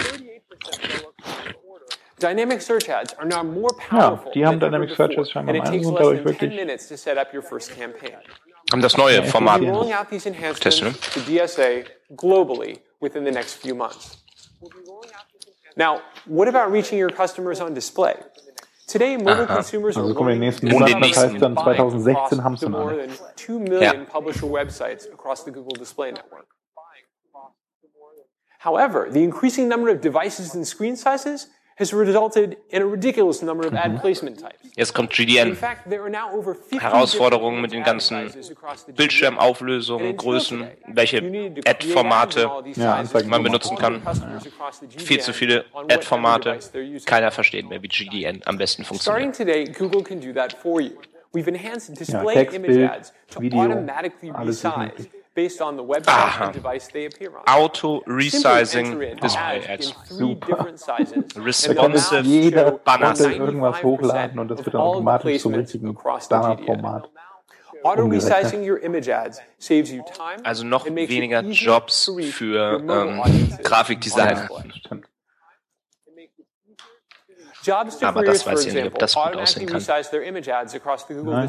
[2.18, 5.22] Dynamic search ads are now more Ja, powerful die haben than ever Dynamic Search before,
[5.24, 7.34] jetzt scheinbar and it takes und less dadurch than 10 wirklich minutes to set up
[7.34, 8.16] your first campaign.
[8.70, 9.60] Haben das neue Format.
[9.60, 10.92] We'll be rolling out these enhancements Testen, ne?
[11.14, 11.84] to DSA
[12.16, 14.18] globally within the next few months.
[15.76, 18.14] Now, what about reaching your customers on display?
[18.86, 21.54] Today, mobile consumers Also are kommen in den nächsten more Monaten, about das heißt dann
[21.54, 23.06] buying 2016 across haben sie the dann more alle.
[23.08, 24.04] than 2 million Ja.
[24.04, 26.46] publisher websites across the Google Display Network.
[28.62, 33.66] However, the increasing number of devices and screen sizes has resulted in a ridiculous number
[33.66, 34.58] of ad placement types.
[34.76, 35.56] Jetzt kommt In GDN.
[35.56, 38.94] fact, there are now over 50 Herausforderungen mit den different ganzen.
[38.94, 41.18] Bildschirmauflösungen, Größen, welche
[41.66, 44.00] Ad-Formate Ja, man benutzen kann.
[44.96, 46.58] Viel zu viele Ad-Formate.
[47.04, 49.36] Keiner versteht mehr, wie GDN am besten Starting funktioniert.
[49.36, 50.92] today, Google can do that for you.
[51.34, 55.10] We've enhanced display Text, image Bild, ads to Video, automatically alles ist resize möglich.
[55.34, 56.44] Based on the website Aha.
[56.44, 57.44] and device they appear on.
[57.46, 60.46] Auto-Resizing Simply enter in Display ads Super.
[60.46, 65.54] different sizes, and Responsive Jeder konnte irgendwas 95% hochladen und das wird dann automatisch zum
[65.54, 65.94] richtigen
[69.92, 73.20] you time Also noch and makes it weniger Jobs für ähm,
[73.62, 74.48] Grafikdesigner.
[78.02, 79.82] Aber das weiß ich nicht, ob das gut aussehen kann.
[81.24, 81.48] Nein.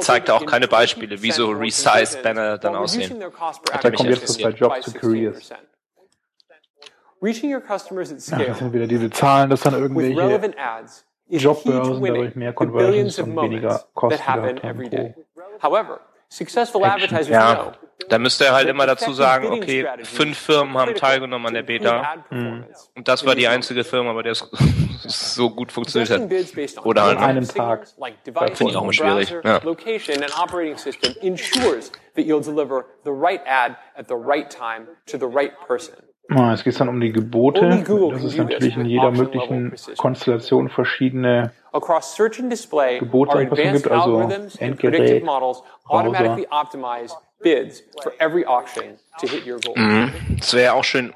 [0.00, 3.20] Zeigt auch in keine Beispiele, wie so 50% more Resize-Banner dann aussehen.
[3.20, 4.42] Da mich kommt jetzt was interessiert.
[4.42, 5.50] bei Jobs to Careers.
[5.50, 5.54] 16%.
[7.22, 10.52] Reaching your customers at Ja, scale das sind wieder diese Zahlen, dass dann irgendwelche
[11.28, 15.14] Jobbörsen dadurch mehr Conversions und weniger Kosten that happen gehabt haben day.
[15.62, 20.76] However, successful advertisers Ja, know da müsste er halt immer dazu sagen, okay, fünf Firmen
[20.76, 22.90] haben teilgenommen an der Beta performance.
[22.94, 24.48] und das war die einzige Firma, bei der es
[25.34, 26.84] so gut funktioniert hat.
[26.84, 27.86] Oder halt An einem Tag.
[28.54, 29.60] Finde ich auch immer schwierig, ja.
[29.62, 34.86] location, and operating system ensures that you'll deliver the right ad at the right time
[35.06, 35.94] to the right person.
[36.28, 37.84] Ah, Es geht dann um die Gebote.
[38.10, 39.72] Das ist natürlich in jeder möglichen.
[39.96, 46.46] Konstellation verschiedene Across search and display, Gebote gibt, also algorithms and Endgerät, predictive models Browser.
[47.40, 50.10] Automatically optimize bids for every auction to hit your goal.
[50.40, 51.12] Es wäre auch schön,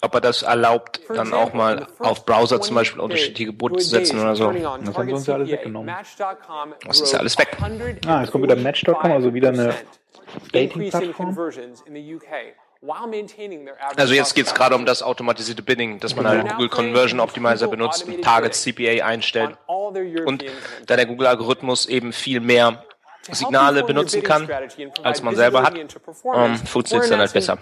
[0.00, 4.20] ob er das erlaubt, dann auch mal auf Browser zum Beispiel unterschiedliche Gebote zu setzen
[4.20, 4.52] oder so.
[4.52, 5.94] Das haben sie uns ja alles weggenommen.
[6.86, 7.56] Das ist ja alles weg.
[8.06, 9.74] Ah, jetzt kommt wieder Match.com, also wieder eine
[10.52, 11.36] Dating-Plattform.
[13.96, 17.66] Also jetzt geht es gerade um das automatisierte Bidding, dass man halt Google Conversion Optimizer
[17.66, 20.44] benutzt, Target CPA einstellt und
[20.86, 22.84] da der Google-Algorithmus eben viel mehr
[23.30, 24.48] Signale benutzen kann,
[25.02, 27.58] als man selber hat, ähm, funktioniert es dann halt besser.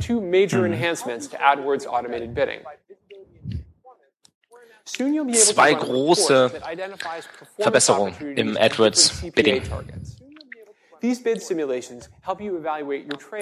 [4.87, 6.51] Zwei große
[7.59, 9.62] Verbesserungen im AdWords Bidding.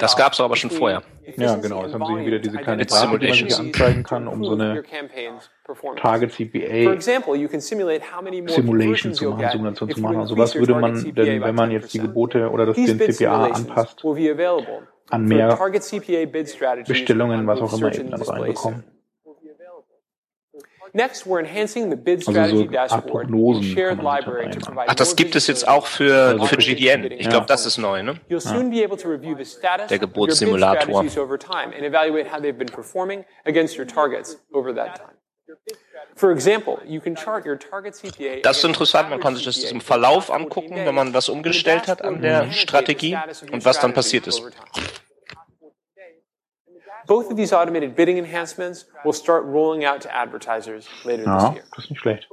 [0.01, 1.03] Das gab es aber schon vorher.
[1.37, 1.83] Ja, genau.
[1.83, 4.53] Jetzt haben Sie hier wieder diese kleine Grafik, die man sich anzeigen kann, um so
[4.53, 4.83] eine
[5.97, 6.85] Target CPA
[8.57, 10.17] Simulation zu machen, Simulation zu machen.
[10.21, 14.05] Also was würde man denn, wenn man jetzt die Gebote oder das, den CPA anpasst,
[15.11, 15.49] an mehr
[16.89, 18.85] Bestellungen, was auch immer eben dann reinbekommen?
[20.97, 25.17] Next, we're enhancing the bid strategy also so dashboard shared library to provide Ach, das
[25.17, 27.11] gibt es jetzt auch für, für GDN.
[27.11, 28.15] Ich glaube, das ist neu, ne?
[28.31, 31.05] You'll soon be able to review the status Der Geburtssimulator.
[31.19, 35.15] over time and evaluate how they've been performing against your targets over that time.
[36.15, 39.65] For example, you can chart your target CPA das ist interessant, man kann sich das
[39.65, 43.17] im Verlauf angucken, wenn man das umgestellt hat an der Strategie
[43.51, 44.43] und was dann passiert ist.
[47.07, 51.65] Both of these automated bidding enhancements will start rolling out to advertisers later this year.
[51.75, 52.29] Das ist nicht schlecht.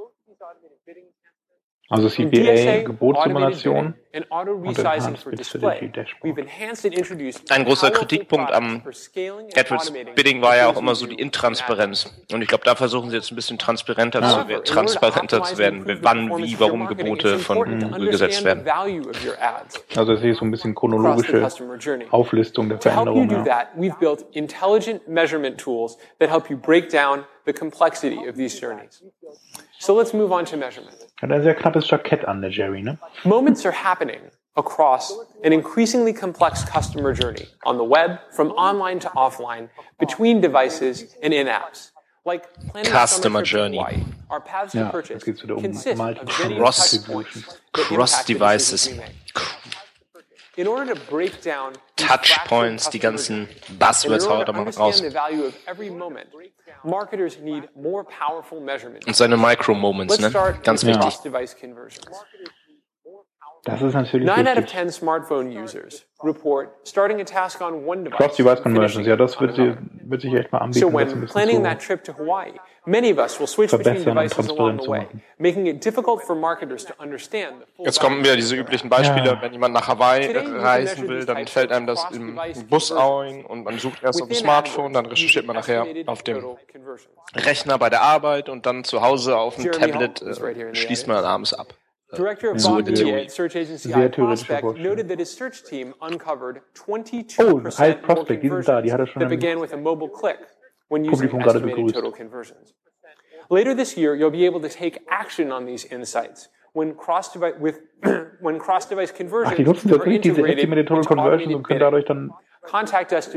[1.88, 6.38] Also CPA, Gebotssimulation und Enhanced Visibility Dashboard.
[7.50, 8.82] Ein großer Kritikpunkt am
[9.54, 12.10] AdWords Bidding war ja auch immer so die Intransparenz.
[12.32, 14.46] Und ich glaube, da versuchen sie jetzt ein bisschen transparenter, ja.
[14.46, 18.66] zu, transparenter zu werden, wann, wie, warum Gebote von Google gesetzt werden.
[19.94, 21.46] Also es ist so ein bisschen chronologische
[22.10, 23.44] Auflistung der Veränderungen.
[23.44, 23.66] Ja.
[23.76, 29.02] We've built intelligent measurement tools that help you break down the complexity of these journeys.
[29.82, 30.94] So let's move on to measurement.
[31.20, 32.96] Hat ein sehr knappes Jackett an, der Jerry, ne?
[33.24, 34.20] Moments are happening
[34.56, 39.68] across an increasingly complex customer journey on the web, from online to offline,
[39.98, 41.90] between devices and in apps.
[42.24, 42.46] Like
[42.84, 43.78] customer journey.
[43.78, 47.04] Hawaii, our paths ja, to purchase geht wieder um consist of cross,
[47.72, 48.88] cross devices.
[51.96, 55.00] Touchpoints, die ganzen Buzzwords haut er mal raus.
[59.06, 60.30] Und seine Micro-Moments, ne?
[60.62, 61.04] Ganz wichtig.
[63.64, 68.02] Das ist natürlich Nine out of ten smartphone users report starting a task on one
[68.02, 68.16] device.
[68.16, 70.80] Cross-Device Conversions, ja, das wird, wird sich echt mal anbieten.
[70.80, 72.54] So when planning that trip to Hawaii,
[72.86, 75.06] many of us will switch between devices along the way,
[75.38, 79.26] making it difficult for marketers to understand the full Jetzt kommen wieder diese üblichen Beispiele,
[79.26, 79.40] ja.
[79.40, 83.78] wenn jemand nach Hawaii reisen will, dann fällt einem das im Bus ein und man
[83.78, 86.44] sucht erst auf dem Smartphone, dann recherchiert man nachher auf dem
[87.36, 91.54] Rechner bei der Arbeit und dann zu Hause auf dem Tablet äh, schließt man abends
[91.54, 91.74] ab.
[92.14, 97.60] Director of so at search agency iProspect noted that his search team uncovered 22% oh,
[97.60, 100.38] iProspect, die sind da, die hat er schon that began with a mobile click
[100.88, 102.74] when using estimated total conversions.
[103.48, 106.48] Later this year, you'll be able to take action on these insights.
[106.74, 107.80] When cross-device with
[108.40, 112.30] when cross-device conversions Ach, die nutzen tatsächlich diese estimated total conversions und können dadurch dann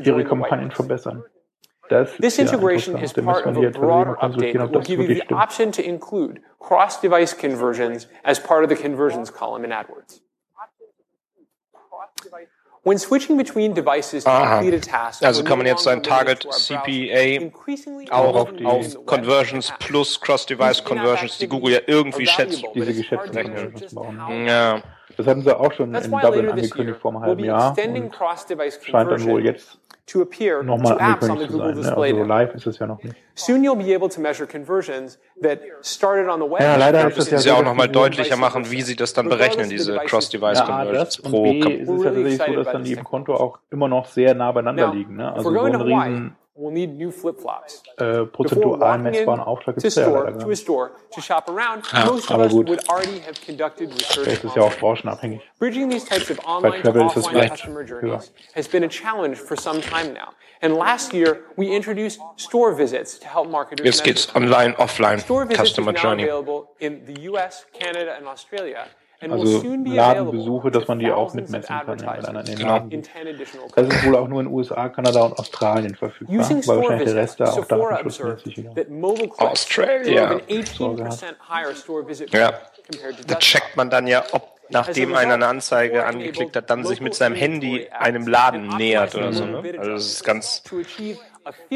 [0.03, 1.23] ihre Kampagnen verbessern.
[1.89, 5.71] Das this integration is part of a broader update that will give you the option
[5.71, 10.21] to include cross-device conversions as part of the conversions column in AdWords.
[12.83, 14.59] When switching between devices to uh-huh.
[14.59, 17.51] complete a task, also kann man jetzt sein Target CPA
[18.11, 22.63] auch auf, auf Conversions plus Cross-Device Conversions, die Google ja irgendwie schätzt.
[22.75, 24.45] Diese geschätzten Conversions bauen.
[24.45, 24.83] Ja.
[25.17, 28.13] Das hatten sie auch schon in Dublin angekündigt vor einem halben Jahr und
[28.81, 32.11] scheint dann wohl jetzt to appear to apps on the Google Display.
[32.11, 33.15] Also live ist es ja noch nicht.
[33.33, 36.61] Soon you'll be able to measure conversions that started on the web.
[36.61, 39.69] Ja, leider ist das ja, sie auch nochmal deutlicher machen, wie sie das dann berechnen,
[39.69, 41.43] diese Cross-Device Conversions ja, pro.
[41.43, 44.35] B ist es ja tatsächlich so, dass dann die im Konto auch immer noch sehr
[44.35, 45.15] nah beieinander liegen.
[45.15, 45.33] Ne?
[45.33, 47.83] Also so ein riesen We'll need new flip-flops.
[47.97, 51.83] Äh, prozentual messbaren Aufschlag gibt es ja leider to a store to shop around.
[51.91, 52.69] Ja, Most of us gut.
[52.69, 54.25] would already have conducted research.
[54.41, 55.41] Das ist ja auch branchenabhängig.
[55.59, 59.81] Bridging these types of online to offline customer journeys has been a challenge for some
[59.81, 60.29] time now.
[60.61, 63.85] And last year, we introduced store visits to help marketers.
[63.85, 66.23] Jetzt geht's online, offline, store Customer Journey.
[66.23, 68.87] available in the US, Canada, and Australia.
[69.31, 73.03] Also Ladenbesuche, dass man die auch mitmessen kann, in den Laden.
[73.75, 77.39] Das ist wohl auch nur in USA, Kanada und Australien verfügbar, weil wahrscheinlich der Rest
[77.39, 78.65] da auch datenschutzmäßig
[79.37, 80.39] Australia.
[82.31, 82.53] Ja,
[83.27, 87.13] da checkt man dann ja, ob nachdem einer eine Anzeige angeklickt hat, dann sich mit
[87.13, 89.45] seinem Handy einem Laden nähert oder so.
[89.45, 89.57] Ne?
[89.77, 90.63] Also das ist ganz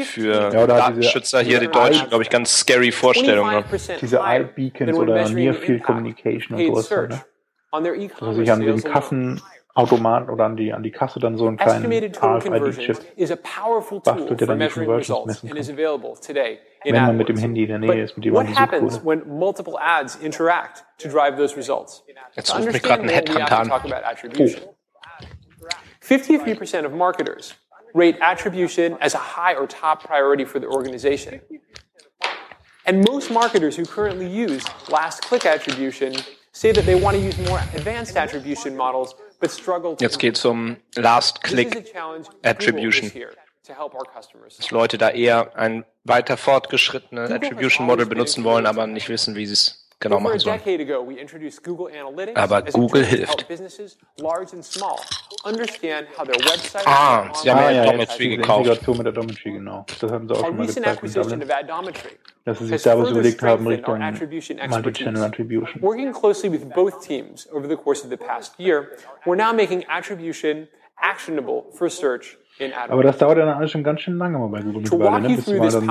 [0.04, 3.58] für ja, Datenschützer hier die Deutschen, glaube ich, ganz scary Vorstellungen.
[3.58, 3.64] Ne?
[4.00, 6.90] Diese Eye-Beacons oder Near Field Communication und sowas.
[6.90, 7.20] Ne?
[7.70, 9.40] Also sich an den Kassen
[9.74, 12.98] Automat oder an die, an die Kasse dann so einen kleinen RFID-Chip
[14.04, 15.56] bastelt, der dann die Conversions messen kann.
[16.84, 19.76] Wenn man mit dem Handy in der Nähe ist, mit dem man happens when multiple
[19.80, 22.04] ads interact to drive those results?
[22.34, 23.70] Jetzt ruft mich gerade ein Headhunter an.
[26.02, 27.54] 53% of marketers
[27.94, 31.40] rate attribution as a high or top priority for their organization.
[32.86, 36.14] And most marketers who currently use last click attribution
[36.52, 39.14] say that they want to use more advanced attribution models
[40.00, 41.94] Jetzt geht es um Last-Click
[42.42, 43.10] Attribution.
[44.56, 49.46] Dass Leute da eher ein weiter fortgeschrittenes Attribution Model benutzen wollen, aber nicht wissen, wie
[49.46, 50.60] sie es genau machen sollen.
[52.34, 53.46] Aber Google hilft.
[56.84, 58.66] Ah, Sie haben ah, ja, Dometry gekauft.
[58.66, 59.86] Integration mit der Dometry, genau.
[60.00, 61.42] Das haben Sie auch schon mal gezeigt mit Dublin.
[62.44, 65.82] Dass Sie sich da was überlegt haben Richtung Multi-Channel Attribution.
[65.82, 68.88] Working closely with both teams over the course of the past year,
[69.24, 70.66] we're now making attribution
[71.00, 72.90] actionable for search in AdWords.
[72.90, 75.36] Aber das dauert ja dann alles schon ganz schön lange mal bei Google mittlerweile, ne?
[75.36, 75.90] bis mal dann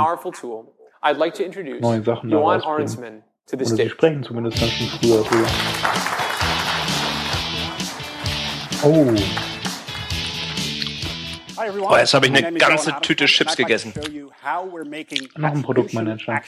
[1.02, 4.72] I'd like to introduce neue Sachen Johan Arnsman to the Oder sie sprechen zumindest ganz
[4.72, 5.26] schön früher.
[8.84, 9.16] Oh.
[11.82, 13.94] Oh, jetzt habe ich eine ganze Tüte Chips gegessen.
[15.38, 16.42] Noch ein Produktmanager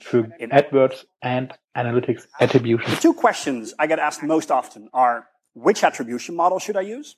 [0.00, 2.90] für AdWords and Analytics Attribution.
[2.90, 7.16] The two questions I get asked most often are, which attribution model should I use?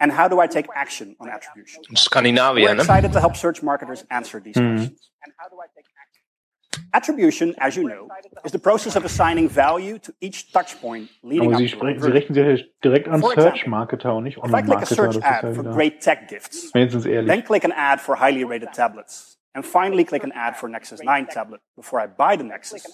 [0.00, 1.84] And how do I take action on attribution?
[1.94, 4.76] Skandinavien, We're excited to help search marketers answer these mm.
[4.76, 5.10] questions.
[5.22, 5.84] And how do I take
[6.92, 8.08] Attribution, as you know,
[8.44, 12.72] is the process of assigning value to each touchpoint leading Sie, sprechen, Sie richten sich
[12.82, 14.82] direkt an Search-Marketer und nicht Online-Marketer.
[14.82, 18.16] If I click a search ad for great tech gifts, then click an ad for
[18.16, 22.36] highly rated tablets, and finally click an ad for Nexus 9 tablet before I buy
[22.36, 22.84] the Nexus,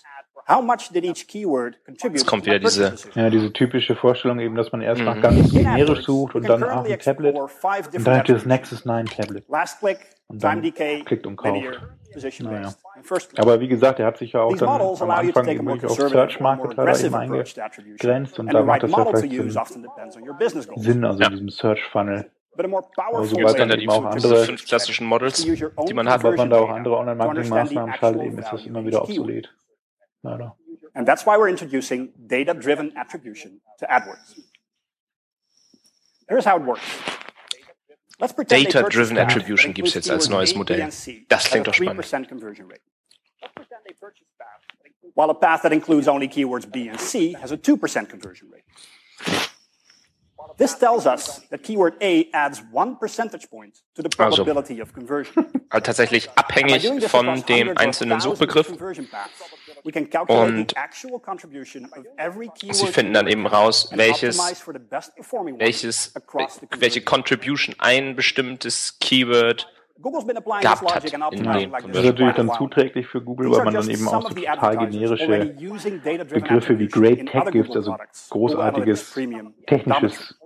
[0.49, 4.55] How much did each keyword contribute Jetzt kommt wieder diese, ja, diese typische Vorstellung eben,
[4.55, 5.23] dass man erst nach mhm.
[5.23, 9.45] ganz generisch sucht und dann ach, ein Tablet und dann das Nexus 9 Tablet.
[10.29, 11.81] Und dann klickt und kauft.
[12.41, 12.73] Naja.
[13.37, 17.05] Aber wie gesagt, er hat sich ja auch dann am Anfang eben auf Search Marketer
[17.05, 19.87] eben eingegrenzt und da macht das ja vielleicht Sinn,
[20.77, 21.29] Sinn also ja.
[21.29, 22.31] diesem Search Funnel.
[22.57, 26.59] Aber sobald dann eben auch andere fünf klassischen Models, die man hat, sobald man da
[26.59, 29.53] auch andere Online-Marketing-Maßnahmen schaltet, eben ist das immer wieder obsolet.
[30.27, 30.53] Leider.
[30.95, 34.41] And that's why we're introducing data-driven attribution to AdWords.
[36.29, 36.83] Here's how it works.
[38.19, 40.89] Data-Driven Attribution gibt es jetzt als neues Modell.
[41.29, 42.03] Das klingt doch spannend.
[45.15, 48.65] While a path that includes only keywords B and C has a 2% conversion rate.
[50.59, 54.93] This tells us that keyword A adds one percentage point to the also, probability of
[54.93, 55.47] conversion.
[55.69, 58.71] Also tatsächlich abhängig von dem einzelnen Suchbegriff.
[60.29, 60.75] Und
[62.71, 64.39] Sie finden dann eben raus, welches,
[65.59, 66.15] welches,
[66.79, 73.21] welche Contribution ein bestimmtes Keyword gehabt hat in dem Das ist natürlich dann zuträglich für
[73.21, 75.55] Google, weil man dann eben auch so total generische
[76.33, 77.97] Begriffe wie Great Tech Gifts, also
[78.31, 79.19] großartiges
[79.67, 80.37] technisches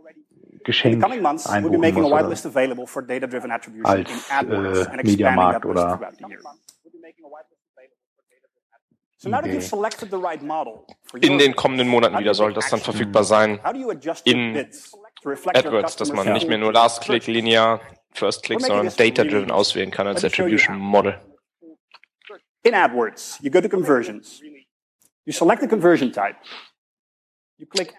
[0.64, 2.44] Geschenk einbuchen muss als
[4.30, 6.12] äh, Mediamarkt oder
[11.20, 13.60] in den kommenden Monaten wieder soll das dann verfügbar sein
[14.24, 17.80] in AdWords, dass man nicht mehr nur Last Click, linear,
[18.12, 21.20] First Click, sondern Data-Driven auswählen kann als Attribution Model.
[22.62, 24.40] In AdWords, you go to Conversions.
[25.24, 26.36] You select the conversion type.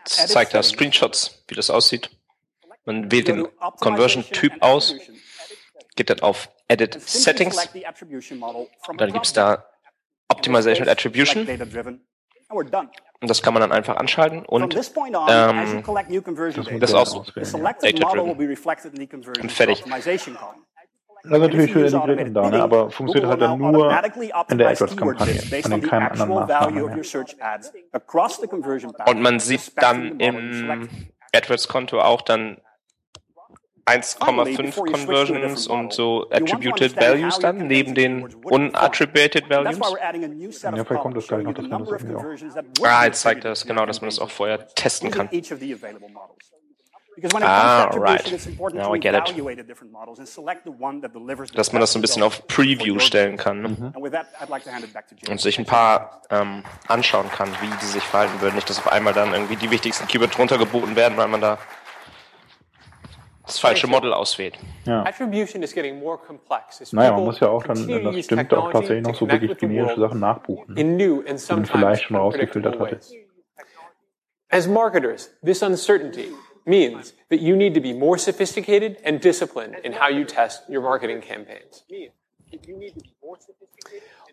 [0.04, 2.10] Das zeigt da Screenshots, wie das aussieht.
[2.86, 3.48] Man wählt den
[3.80, 4.96] Conversion-Typ aus,
[5.96, 7.70] geht dann auf Edit Settings.
[8.88, 9.66] Und dann gibt es da
[10.30, 11.48] Optimization Attribution.
[13.22, 14.74] Und das kann man dann einfach anschalten und
[15.30, 15.84] ähm,
[16.80, 17.48] das auswählen.
[17.82, 18.32] Data-driven.
[19.42, 19.84] Und fertig.
[21.24, 22.64] Das ist natürlich für die da, ne?
[22.64, 23.92] aber funktioniert halt dann nur
[24.50, 27.04] in der AdWords-Kampagne, an den keinen anderen Maßnahmen mehr.
[29.06, 30.90] Und man sieht dann im
[31.34, 32.58] AdWords-Konto auch dann
[33.92, 39.80] 1,5 Conversions und so Attributed Values dann, neben den Unattributed Values.
[40.64, 42.86] Ja, vielleicht kommt das gleich noch, dass man das irgendwie auch...
[42.86, 45.30] Ah, jetzt zeigt das genau, dass man das auch vorher testen kann.
[47.42, 48.24] Ah, right.
[48.74, 49.36] Now I get it.
[51.56, 53.94] Dass man das so ein bisschen auf Preview stellen kann ne?
[55.30, 58.56] und sich ein paar ähm, anschauen kann, wie die sich verhalten würden.
[58.56, 61.60] Nicht, dass auf einmal dann irgendwie die wichtigsten Keywords runtergeboten werden, weil man da
[63.52, 64.58] das falsche Model auswählt.
[64.86, 65.04] Ja.
[66.94, 70.00] Naja, man muss ja auch dann, wenn das stimmt, auch tatsächlich noch so wirklich generische
[70.00, 73.00] Sachen nachbuchen, die man vielleicht schon rausgefiltert hatte.
[74.50, 76.28] As marketers, this uncertainty
[76.66, 80.82] means that you need to be more sophisticated and disciplined in how you test your
[80.82, 81.86] marketing campaigns.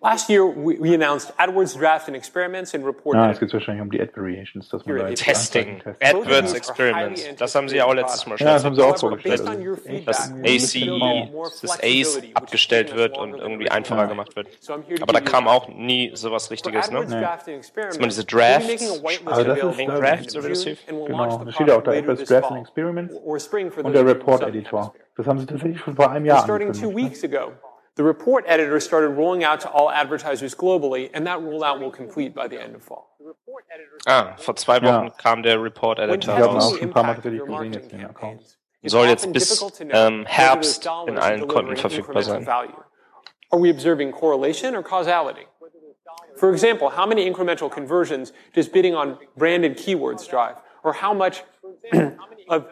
[0.00, 3.20] Last year, we, we, announced AdWords Draft and Experiments and reported.
[3.20, 7.26] Ja, es geht wahrscheinlich um die Ad Variations, dass man da Testing, AdWords Experiments.
[7.36, 8.46] Das haben Sie ja auch letztes Mal schon.
[8.46, 9.40] Ja, das haben Sie auch vorgestellt.
[10.06, 10.86] Dass ACE,
[11.62, 14.48] das ACE abgestellt wird und irgendwie einfacher gemacht wird.
[15.00, 17.04] Aber da kam auch nie sowas Richtiges, ne?
[17.08, 17.20] Nee.
[17.74, 20.78] Dass man diese Drafts, also das ist Drafts, das hieß.
[20.86, 24.94] Genau, da steht ja auch da AdWords Draft and Experiments und der Report Editor.
[25.16, 27.28] Das haben Sie tatsächlich schon vor einem Jahr angekündigt.
[27.98, 32.32] The report editor started rolling out to all advertisers globally, and that rollout will complete
[32.32, 33.08] by the end of fall.
[34.06, 35.10] Ah, vor zwei Wochen ja.
[35.18, 36.78] kam der Report Editor raus.
[38.86, 42.46] Soll jetzt bis ähm, Herbst in allen Konten verfügbar sein.
[43.50, 45.48] Are we observing correlation or causality?
[46.36, 50.54] For example, how many incremental conversions does bidding on branded keywords drive?
[50.84, 51.42] Or how much
[52.48, 52.64] of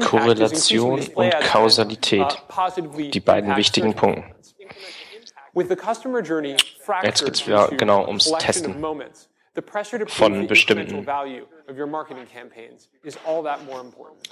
[0.00, 2.42] Korrelation und Kausalität,
[3.12, 4.24] die beiden wichtigen Punkte.
[7.02, 8.84] Jetzt geht es wieder genau ums Testen
[10.08, 11.06] von bestimmten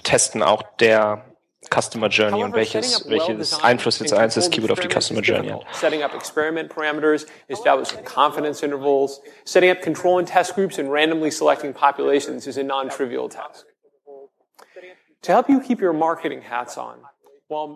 [0.02, 1.24] Testen auch der
[1.70, 5.62] Customer Journey und welches, welches Einfluss jetzt eins das Keyword auf die Customer Journey hat.
[5.74, 11.30] Setting up experiment parameters, establishing confidence intervals, setting up control and test groups and randomly
[11.30, 13.66] selecting populations is a non-trivial task.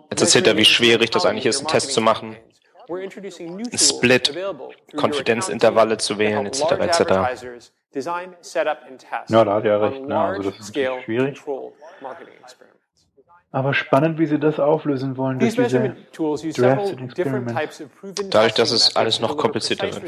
[0.09, 2.35] Jetzt erzählt er, wie schwierig das eigentlich ist, einen Test zu machen,
[3.77, 4.33] Split,
[4.95, 6.61] Konfidenzintervalle zu wählen, etc.
[6.71, 6.99] etc.
[9.29, 10.01] Ja, da hat er recht.
[10.03, 10.17] Ne?
[10.19, 10.73] Also das ist
[11.03, 11.41] schwierig.
[13.51, 15.95] Aber spannend, wie sie das auflösen wollen durch diese
[16.53, 17.81] Drafts und Experiments.
[18.29, 20.03] Dadurch, dass es alles noch komplizierter wird.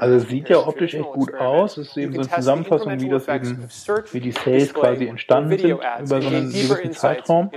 [0.00, 1.76] Also es sieht ja optisch echt gut aus.
[1.76, 3.68] Es ist eben so eine Zusammenfassung, wie das eben,
[4.12, 5.60] wie die Sales quasi entstanden sind
[6.06, 7.50] über so einen gewissen Zeitraum.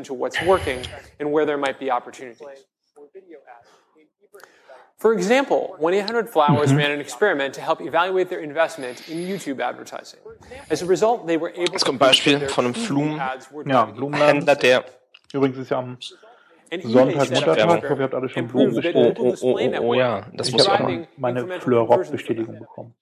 [5.02, 6.78] For example, 1-800-Flowers mhm.
[6.78, 10.20] ran an experiment to help evaluate their investment in YouTube advertising.
[10.70, 12.76] As a result, they were able Jetzt kommt ein Beispiel von einem
[13.96, 14.86] Blumenhändler, der
[15.34, 15.98] übrigens ist ja am
[16.84, 17.84] Sonntag Muttertag.
[17.84, 19.18] Ich hoffe, ihr habt alle schon Blumen bestellt.
[19.20, 22.94] Oh, oh, oh, oh, ja, das ich muss habe meine Fleur Rock Bestätigung bekommen.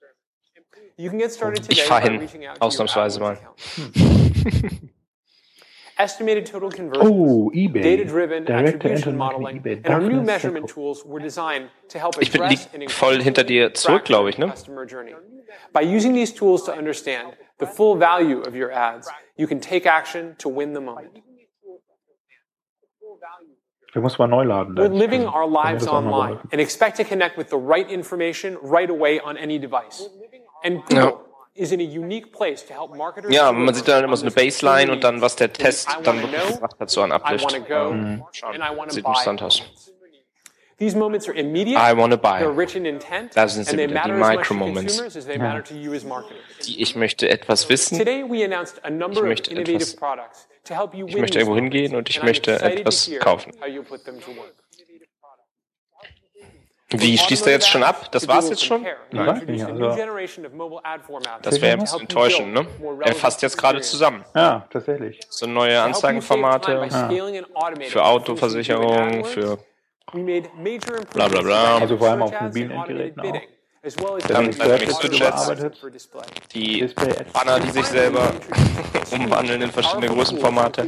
[0.95, 2.29] Ich fahre hin,
[2.61, 3.37] ausnahmsweise mal.
[3.75, 4.89] Hm.
[5.99, 7.83] Estimated total conversions, oh, eBay.
[7.83, 13.21] data-driven attribution modeling, and our new measurement tools were designed to help ich bin voll
[13.21, 14.51] hinter dir zurück, glaube ich, ne?
[15.73, 19.85] By using these tools to understand the full value of your ads, you can take
[19.85, 21.21] action to win the moment.
[23.93, 24.75] Wir muss mal neu laden.
[24.75, 29.19] We're living our lives online and expect to connect with the right information right away
[29.19, 30.07] on any device.
[30.63, 31.28] And Google no.
[33.29, 36.47] Ja, man sieht dann immer so eine Baseline und dann, was der Test dann wirklich
[36.47, 37.59] gebracht hat, so an Uplift.
[37.69, 38.23] Mhm.
[38.87, 39.63] Sieht interessant aus.
[40.79, 42.39] These moments are immediate, I want to buy.
[42.39, 45.03] they're rich in intent, das sind die Micro-Moments.
[46.65, 48.25] Die ich möchte etwas wissen, ich
[49.21, 49.97] möchte etwas,
[51.05, 53.51] ich möchte irgendwo hingehen und ich möchte etwas kaufen.
[56.91, 58.11] Wie schließt er jetzt schon ab?
[58.11, 58.83] Das war's jetzt schon?
[59.11, 59.55] Nein.
[59.55, 59.79] Ja, also
[61.41, 62.65] das wäre ein bisschen enttäuschend, ne?
[63.01, 64.25] Er fasst jetzt gerade zusammen.
[64.33, 65.19] Ja, tatsächlich.
[65.29, 67.09] So neue Anzeigenformate ja.
[67.87, 69.59] für Autoversicherung, für
[71.13, 71.77] bla bla bla.
[71.77, 73.41] Also vor allem auf mobilen Endgeräten auch.
[74.27, 75.51] Dann Dynamics Widgets,
[76.53, 76.89] die
[77.31, 78.33] Banner, die sich selber
[79.11, 80.81] umwandeln in verschiedene Größenformate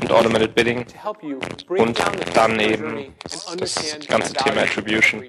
[0.00, 0.86] und Automated Bidding
[1.68, 1.98] und
[2.34, 3.12] dann eben
[3.58, 5.24] das ganze Thema Attribution.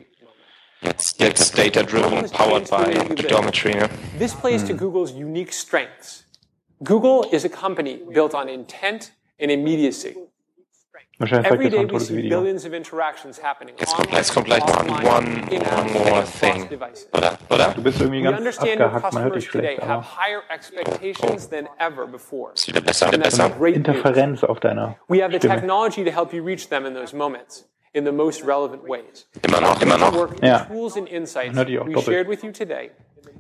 [0.82, 3.74] Jetzt data-driven, powered by Geometry.
[3.74, 3.90] Ne?
[4.20, 6.26] This plays to Google's unique strengths.
[6.84, 10.16] Google is a company built on intent and immediacy.
[11.20, 12.46] Wahrscheinlich zeigt das ein tolles Video.
[12.46, 16.70] Jetzt kommt, jetzt kommt gleich one, one, one more thing.
[17.12, 17.38] Oder?
[17.50, 17.74] Oder?
[17.76, 19.82] Du bist irgendwie ganz abgehackt, man hört dich schlecht.
[19.82, 20.06] Aber
[22.32, 22.50] oh.
[22.54, 23.52] Ist wieder besser, wieder besser.
[23.66, 27.68] Interferenz auf deiner We have the technology to help you reach them in those moments.
[27.94, 29.28] In the most relevant ways.
[29.42, 30.30] Immer noch, immer noch.
[30.44, 30.66] Ja.
[30.66, 32.44] Tools and insights man hört dich auch we shared with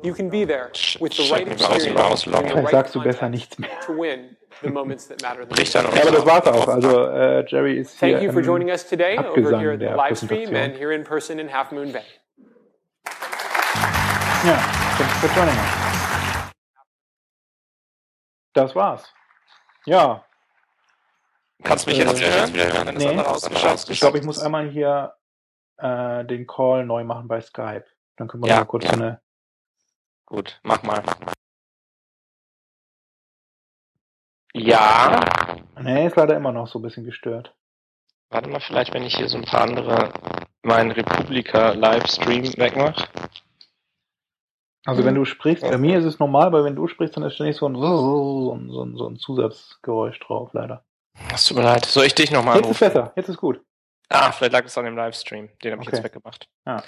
[0.03, 2.25] you can be there with the right experience.
[2.71, 3.69] Sagst du besser nichts mehr.
[3.85, 5.73] To win the moments that matter the most.
[5.73, 6.67] Ja, aber das war's auch.
[6.67, 9.95] Also äh, Jerry ist Thank hier you for joining us today over here at the
[9.95, 12.03] live stream and here in person in Half Moon Bay.
[14.45, 14.57] Ja,
[14.97, 16.51] thanks for joining us.
[18.53, 19.13] Das war's.
[19.85, 20.23] Ja.
[21.63, 25.13] Kannst mich jetzt, äh, wieder hören, wenn nee, das Ich glaube, ich muss einmal hier
[25.77, 27.85] äh, den Call neu machen bei Skype.
[28.15, 28.91] Dann können wir ja, mal kurz ja.
[28.91, 29.21] eine.
[30.27, 31.03] Gut, mach mal.
[34.53, 35.57] Ja.
[35.79, 37.55] Nee, ist leider immer noch so ein bisschen gestört.
[38.29, 40.11] Warte mal, vielleicht, wenn ich hier so ein paar andere
[40.63, 43.07] meinen Republika Livestream wegmache.
[44.85, 47.35] Also wenn du sprichst, bei mir ist es normal, weil wenn du sprichst, dann ist
[47.35, 50.83] ständig so ein, so ein, so ein, so ein Zusatzgeräusch drauf, leider.
[51.33, 51.85] Es tut mir leid.
[51.85, 52.71] Soll ich dich nochmal anrufen?
[52.71, 53.61] Jetzt ist besser, jetzt ist gut.
[54.09, 55.49] Ah, vielleicht lag es an dem Livestream.
[55.63, 55.97] Den habe ich okay.
[55.97, 56.49] jetzt weggemacht.
[56.65, 56.83] Ja.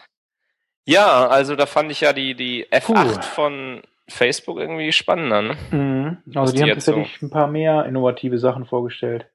[0.89, 3.21] Ja, also da fand ich ja die, die F8 Puh.
[3.21, 5.41] von Facebook irgendwie spannender.
[5.41, 5.57] Ne?
[5.71, 6.17] Mhm.
[6.35, 9.27] Also die, die haben tatsächlich so ein paar mehr innovative Sachen vorgestellt.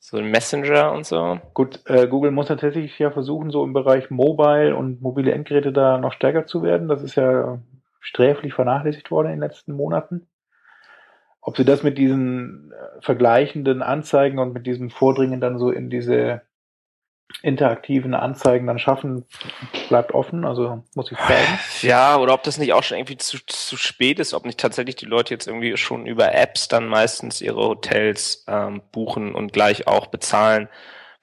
[0.00, 1.38] So ein Messenger und so.
[1.52, 5.98] Gut, äh, Google muss tatsächlich ja versuchen, so im Bereich Mobile und mobile Endgeräte da
[5.98, 6.88] noch stärker zu werden.
[6.88, 7.58] Das ist ja
[8.00, 10.26] sträflich vernachlässigt worden in den letzten Monaten.
[11.40, 15.90] Ob sie das mit diesen äh, vergleichenden Anzeigen und mit diesem Vordringen dann so in
[15.90, 16.42] diese
[17.42, 19.24] interaktiven Anzeigen dann schaffen,
[19.88, 21.58] bleibt offen, also muss ich fragen.
[21.82, 24.96] Ja, oder ob das nicht auch schon irgendwie zu, zu spät ist, ob nicht tatsächlich
[24.96, 29.86] die Leute jetzt irgendwie schon über Apps dann meistens ihre Hotels ähm, buchen und gleich
[29.86, 30.68] auch bezahlen.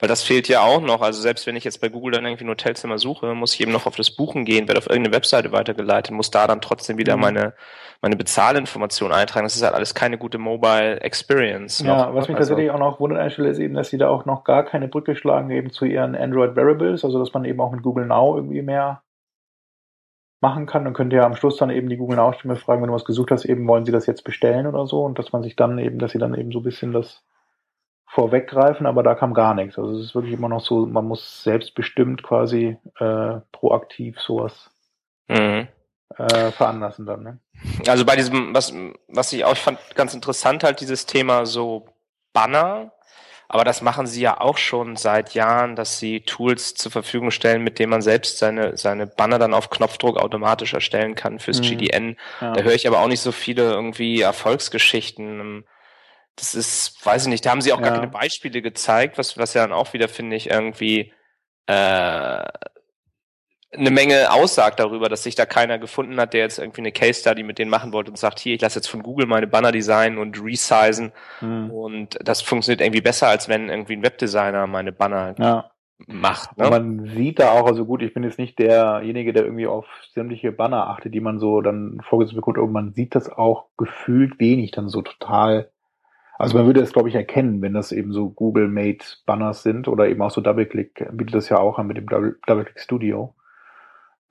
[0.01, 1.01] Weil das fehlt ja auch noch.
[1.01, 3.71] Also selbst wenn ich jetzt bei Google dann irgendwie ein Hotelzimmer suche, muss ich eben
[3.71, 7.15] noch auf das Buchen gehen, werde auf irgendeine Webseite weitergeleitet, muss da dann trotzdem wieder
[7.15, 7.21] mhm.
[7.21, 7.53] meine,
[8.01, 9.45] meine Bezahlinformation eintragen.
[9.45, 11.81] Das ist halt alles keine gute Mobile Experience.
[11.81, 12.15] Ja, noch.
[12.15, 14.09] was mich also, tatsächlich auch noch wundert an der Stelle ist eben, dass sie da
[14.09, 17.61] auch noch gar keine Brücke schlagen eben zu ihren Android Variables, also dass man eben
[17.61, 19.03] auch mit Google Now irgendwie mehr
[20.41, 20.83] machen kann.
[20.83, 23.05] Dann könnt ihr am Schluss dann eben die Google Now Stimme fragen, wenn du was
[23.05, 25.77] gesucht hast, eben wollen sie das jetzt bestellen oder so und dass man sich dann
[25.77, 27.23] eben, dass sie dann eben so ein bisschen das
[28.11, 29.79] vorweggreifen, aber da kam gar nichts.
[29.79, 34.69] Also es ist wirklich immer noch so, man muss selbstbestimmt quasi äh, proaktiv sowas
[35.29, 35.69] mhm.
[36.17, 37.23] äh, veranlassen dann.
[37.23, 37.39] Ne?
[37.87, 38.73] Also bei diesem, was,
[39.07, 41.85] was ich auch fand ganz interessant halt dieses Thema so
[42.33, 42.91] Banner,
[43.47, 47.63] aber das machen sie ja auch schon seit Jahren, dass sie Tools zur Verfügung stellen,
[47.63, 51.63] mit denen man selbst seine, seine Banner dann auf Knopfdruck automatisch erstellen kann fürs mhm.
[51.63, 52.17] GDN.
[52.41, 52.51] Ja.
[52.51, 55.63] Da höre ich aber auch nicht so viele irgendwie Erfolgsgeschichten
[56.35, 57.89] das ist, weiß ich nicht, da haben sie auch ja.
[57.89, 61.13] gar keine Beispiele gezeigt, was, was ja dann auch wieder, finde ich, irgendwie
[61.67, 62.43] äh,
[63.73, 67.21] eine Menge aussagt darüber, dass sich da keiner gefunden hat, der jetzt irgendwie eine Case
[67.21, 69.71] Study mit denen machen wollte und sagt, hier, ich lasse jetzt von Google meine Banner
[69.71, 71.71] designen und resizen hm.
[71.71, 75.71] und das funktioniert irgendwie besser, als wenn irgendwie ein Webdesigner meine Banner ja.
[76.05, 76.57] macht.
[76.57, 76.69] Ne?
[76.69, 80.51] man sieht da auch, also gut, ich bin jetzt nicht derjenige, der irgendwie auf sämtliche
[80.51, 84.71] Banner achtet, die man so dann vorgesetzt bekommt, aber man sieht das auch gefühlt wenig
[84.71, 85.70] dann so total
[86.41, 90.09] also man würde es, glaube ich, erkennen, wenn das eben so Google-made Banners sind oder
[90.09, 93.35] eben auch so DoubleClick bietet das ja auch an mit dem DoubleClick Studio.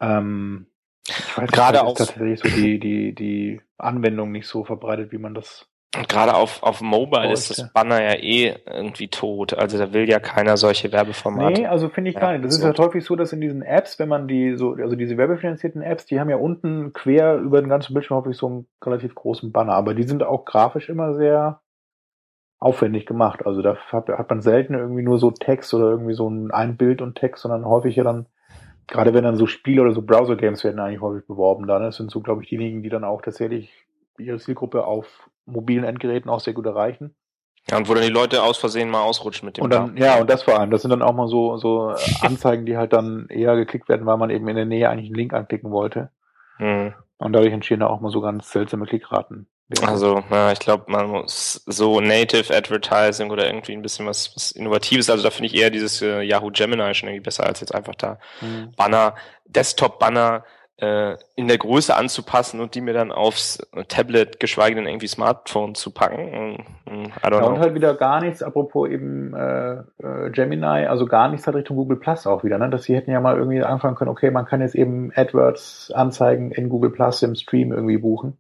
[0.01, 0.67] Ähm,
[1.09, 5.35] ich weiß gerade auch tatsächlich so die, die, die Anwendung nicht so verbreitet, wie man
[5.35, 5.71] das
[6.09, 9.55] Gerade auf, auf Mobile ist das Banner ja eh irgendwie tot.
[9.55, 11.63] Also da will ja keiner solche Werbeformate.
[11.63, 12.45] Nee, also finde ich gar nicht.
[12.45, 12.69] Das so.
[12.69, 15.83] ist ja häufig so, dass in diesen Apps, wenn man die so, also diese werbefinanzierten
[15.83, 19.51] Apps, die haben ja unten quer über den ganzen Bildschirm häufig so einen relativ großen
[19.51, 19.73] Banner.
[19.73, 21.61] Aber die sind auch grafisch immer sehr
[22.61, 23.47] aufwendig gemacht.
[23.47, 27.01] Also da hat man selten irgendwie nur so Text oder irgendwie so ein, ein Bild
[27.01, 28.27] und Text, sondern häufig ja dann,
[28.87, 31.83] gerade wenn dann so Spiele oder so Browser-Games werden eigentlich häufig beworben dann.
[31.83, 33.73] Das sind so, glaube ich, diejenigen, die dann auch tatsächlich
[34.19, 37.15] ihre Zielgruppe auf mobilen Endgeräten auch sehr gut erreichen.
[37.71, 40.21] Ja, und wo dann die Leute aus Versehen mal ausrutschen mit dem Und dann, ja,
[40.21, 40.71] und das vor allem.
[40.71, 44.19] Das sind dann auch mal so, so Anzeigen, die halt dann eher geklickt werden, weil
[44.19, 46.11] man eben in der Nähe eigentlich einen Link anklicken wollte.
[46.59, 46.95] Mhm.
[47.19, 49.47] Und dadurch entstehen da auch mal so ganz seltsame Klickraten.
[49.87, 54.51] Also, ja, ich glaube, man muss so Native Advertising oder irgendwie ein bisschen was, was
[54.51, 57.75] Innovatives, also da finde ich eher dieses äh, Yahoo Gemini schon irgendwie besser als jetzt
[57.75, 58.73] einfach da mhm.
[58.77, 59.15] Banner,
[59.47, 60.45] Desktop-Banner
[60.79, 63.59] äh, in der Größe anzupassen und die mir dann aufs
[63.89, 66.65] Tablet, geschweige denn irgendwie Smartphone zu packen.
[66.87, 67.49] I don't ja, know.
[67.49, 71.77] Und halt wieder gar nichts, apropos eben äh, äh, Gemini, also gar nichts halt Richtung
[71.77, 72.71] Google Plus auch wieder, ne?
[72.71, 76.69] Dass sie hätten ja mal irgendwie anfangen können, okay, man kann jetzt eben AdWords-Anzeigen in
[76.69, 78.39] Google Plus im Stream irgendwie buchen.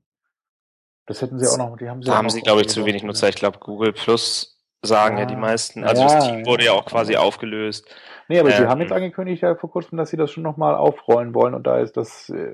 [1.07, 3.03] Das hätten sie auch noch, die haben sie Da haben sie, glaube ich, zu wenig
[3.03, 3.29] Nutzer.
[3.29, 5.85] Ich glaube, Google Plus sagen ja, ja die meisten.
[5.85, 7.87] Also ja, das Team wurde ja, auch quasi aufgelöst.
[8.29, 10.75] Nee, aber ähm, sie haben jetzt angekündigt ja vor kurzem, dass sie das schon nochmal
[10.75, 12.53] aufrollen wollen und da ist das, äh,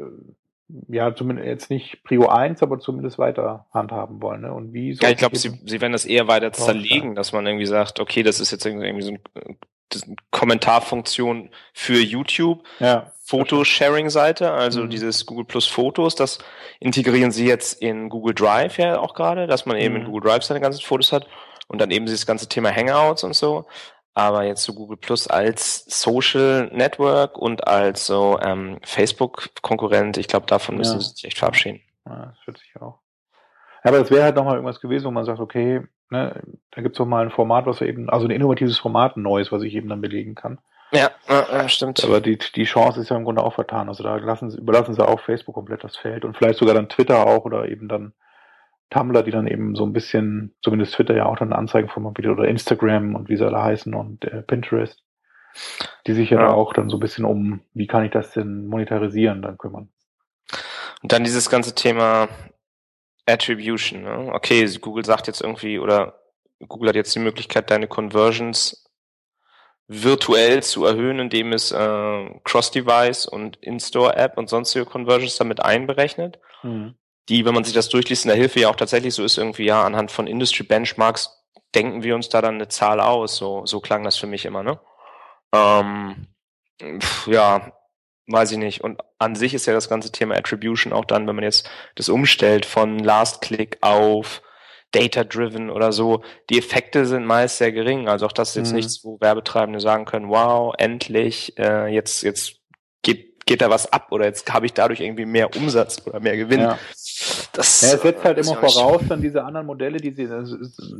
[0.88, 4.40] ja, zumindest jetzt nicht Prio 1, aber zumindest weiter handhaben wollen.
[4.40, 4.52] Ne?
[4.52, 7.66] Und wie ja, ich glaube, sie, sie werden das eher weiter zerlegen, dass man irgendwie
[7.66, 9.20] sagt, okay, das ist jetzt irgendwie so ein
[10.30, 14.90] Kommentarfunktion für YouTube, ja, Fotosharing-Seite, also mhm.
[14.90, 16.38] dieses Google Plus Fotos, das
[16.78, 20.00] integrieren sie jetzt in Google Drive ja auch gerade, dass man eben mhm.
[20.00, 21.26] in Google Drive seine ganzen Fotos hat
[21.68, 23.66] und dann eben dieses ganze Thema Hangouts und so.
[24.14, 30.46] Aber jetzt so Google Plus als Social Network und als so ähm, Facebook-Konkurrent, ich glaube,
[30.46, 31.00] davon müssen ja.
[31.00, 31.82] sie sich echt verabschieden.
[32.06, 33.00] Ja, das wird sich auch.
[33.82, 37.06] Aber es wäre halt nochmal irgendwas gewesen, wo man sagt, okay, ne, da gibt's doch
[37.06, 39.88] mal ein Format, was wir eben, also ein innovatives Format, ein neues, was ich eben
[39.88, 40.58] dann belegen kann.
[40.92, 42.04] Ja, ja, stimmt.
[42.04, 43.88] Aber die, die Chance ist ja im Grunde auch vertan.
[43.88, 46.88] Also da lassen sie, überlassen sie auch Facebook komplett das Feld und vielleicht sogar dann
[46.88, 48.12] Twitter auch oder eben dann
[48.90, 52.46] Tumblr, die dann eben so ein bisschen, zumindest Twitter ja auch dann Anzeigenformat bietet oder
[52.46, 55.02] Instagram und wie sie alle heißen und äh, Pinterest,
[56.06, 58.66] die sich ja, ja auch dann so ein bisschen um, wie kann ich das denn
[58.66, 59.88] monetarisieren, dann kümmern.
[61.02, 62.28] Und dann dieses ganze Thema
[63.26, 64.02] Attribution.
[64.02, 64.30] Ne?
[64.32, 66.20] Okay, Google sagt jetzt irgendwie, oder
[66.66, 68.84] Google hat jetzt die Möglichkeit, deine Conversions
[69.88, 76.38] virtuell zu erhöhen, indem es äh, Cross-Device und In-Store-App und sonstige Conversions damit einberechnet.
[76.62, 76.94] Mhm.
[77.28, 79.64] Die, wenn man sich das durchliest, in der Hilfe ja auch tatsächlich so ist, irgendwie
[79.64, 83.36] ja anhand von Industry-Benchmarks denken wir uns da dann eine Zahl aus.
[83.36, 84.80] So, so klang das für mich immer, ne?
[85.52, 86.28] Ähm,
[87.00, 87.72] pf, ja,
[88.26, 88.82] weiß ich nicht.
[88.82, 92.08] Und an sich ist ja das ganze Thema Attribution auch dann, wenn man jetzt das
[92.08, 94.42] umstellt von Last Click auf
[94.92, 98.08] data-driven oder so, die Effekte sind meist sehr gering.
[98.08, 98.76] Also auch das ist jetzt mhm.
[98.76, 102.60] nichts, wo Werbetreibende sagen können, wow, endlich, äh, jetzt, jetzt
[103.02, 106.36] geht, geht da was ab oder jetzt habe ich dadurch irgendwie mehr Umsatz oder mehr
[106.36, 106.60] Gewinn.
[106.60, 106.78] Ja.
[107.52, 110.28] Das, ja, es setzt halt immer voraus dann diese anderen Modelle, die sie,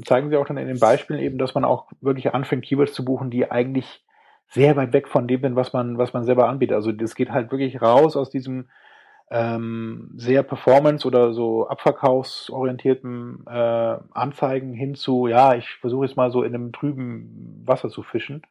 [0.05, 3.05] zeigen sie auch dann in den Beispielen eben, dass man auch wirklich anfängt, Keywords zu
[3.05, 4.06] buchen, die eigentlich
[4.49, 6.77] sehr weit weg von dem sind, was man, was man selber anbietet.
[6.77, 8.67] Also das geht halt wirklich raus aus diesem
[9.31, 16.31] ähm, sehr performance- oder so abverkaufsorientierten äh, Anzeigen hin zu, ja, ich versuche jetzt mal
[16.31, 18.43] so in einem trüben Wasser zu fischen.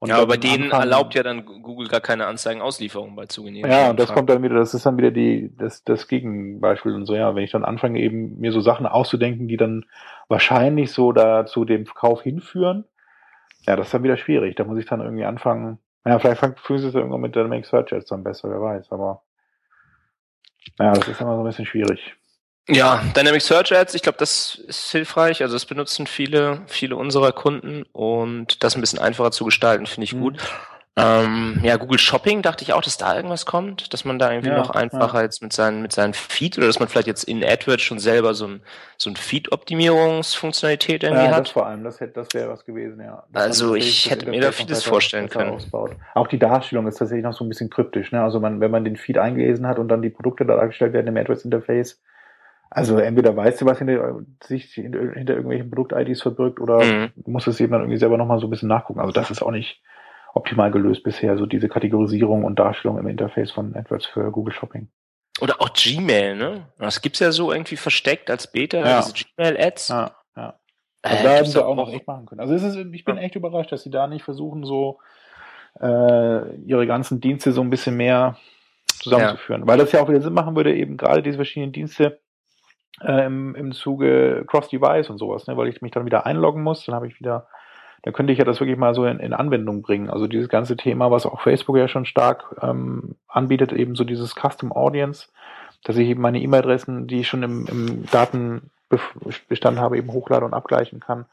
[0.00, 3.70] Und ja, aber bei denen anfangen, erlaubt ja dann Google gar keine Anzeigenauslieferung bei zugehenden.
[3.70, 7.04] Ja, und das kommt dann wieder, das ist dann wieder die, das, das Gegenbeispiel und
[7.04, 9.84] so, ja, wenn ich dann anfange eben mir so Sachen auszudenken, die dann
[10.28, 12.84] wahrscheinlich so da zu dem Kauf hinführen,
[13.66, 14.56] ja, das ist dann wieder schwierig.
[14.56, 17.90] Da muss ich dann irgendwie anfangen, ja, vielleicht fühlen sie es irgendwann mit Dynamic Search
[17.92, 19.22] jetzt dann besser, wer weiß, aber
[20.78, 22.14] ja, das ist immer so ein bisschen schwierig.
[22.68, 25.42] Ja, Dynamic Search Ads, ich glaube, das ist hilfreich.
[25.42, 30.04] Also das benutzen viele, viele unserer Kunden und das ein bisschen einfacher zu gestalten, finde
[30.04, 30.20] ich mhm.
[30.20, 30.38] gut.
[31.00, 34.50] Ähm, ja, Google Shopping dachte ich auch, dass da irgendwas kommt, dass man da irgendwie
[34.50, 35.22] ja, noch einfacher ja.
[35.24, 38.34] jetzt mit seinen, mit seinen Feed oder dass man vielleicht jetzt in AdWords schon selber
[38.34, 38.62] so ein,
[38.96, 41.46] so ein Feed-Optimierungsfunktionalität irgendwie ja, hat.
[41.46, 43.24] Das vor allem, das hätte, das wäre was gewesen, ja.
[43.32, 45.50] Dass also ich hätte mir da vieles vorstellen können.
[45.50, 45.96] Ausbaut.
[46.14, 48.22] Auch die Darstellung ist tatsächlich noch so ein bisschen kryptisch, ne?
[48.22, 51.06] Also man, wenn man den Feed eingelesen hat und dann die Produkte da dargestellt werden
[51.06, 52.00] im AdWords-Interface,
[52.70, 57.10] also entweder weißt du, was hinter, sich hinter, hinter irgendwelchen Produkt-IDs verbirgt oder mhm.
[57.26, 59.00] musst es eben dann irgendwie selber nochmal so ein bisschen nachgucken.
[59.00, 59.82] Also das ist auch nicht,
[60.34, 64.88] optimal gelöst bisher, so diese Kategorisierung und Darstellung im Interface von AdWords für Google Shopping.
[65.40, 66.66] Oder auch Gmail, ne?
[66.78, 69.00] Das gibt's ja so irgendwie versteckt als Beta, ja.
[69.00, 69.88] diese Gmail-Ads.
[69.88, 70.60] Ja, ja.
[71.02, 72.40] Also äh, da hätten sie auch noch echt machen können.
[72.40, 74.98] Also ist, ich bin echt überrascht, dass sie da nicht versuchen, so
[75.80, 78.36] äh, ihre ganzen Dienste so ein bisschen mehr
[79.02, 79.62] zusammenzuführen.
[79.62, 79.66] Ja.
[79.66, 82.20] Weil das ja auch wieder Sinn machen würde, eben gerade diese verschiedenen Dienste
[83.00, 85.56] äh, im, im Zuge Cross-Device und sowas, ne?
[85.56, 87.48] weil ich mich dann wieder einloggen muss, dann habe ich wieder
[88.02, 90.10] da könnte ich ja das wirklich mal so in, in Anwendung bringen.
[90.10, 94.34] Also dieses ganze Thema, was auch Facebook ja schon stark ähm, anbietet, eben so dieses
[94.34, 95.28] Custom Audience,
[95.84, 100.54] dass ich eben meine E-Mail-Adressen, die ich schon im, im Datenbestand habe, eben hochladen und
[100.54, 101.26] abgleichen kann.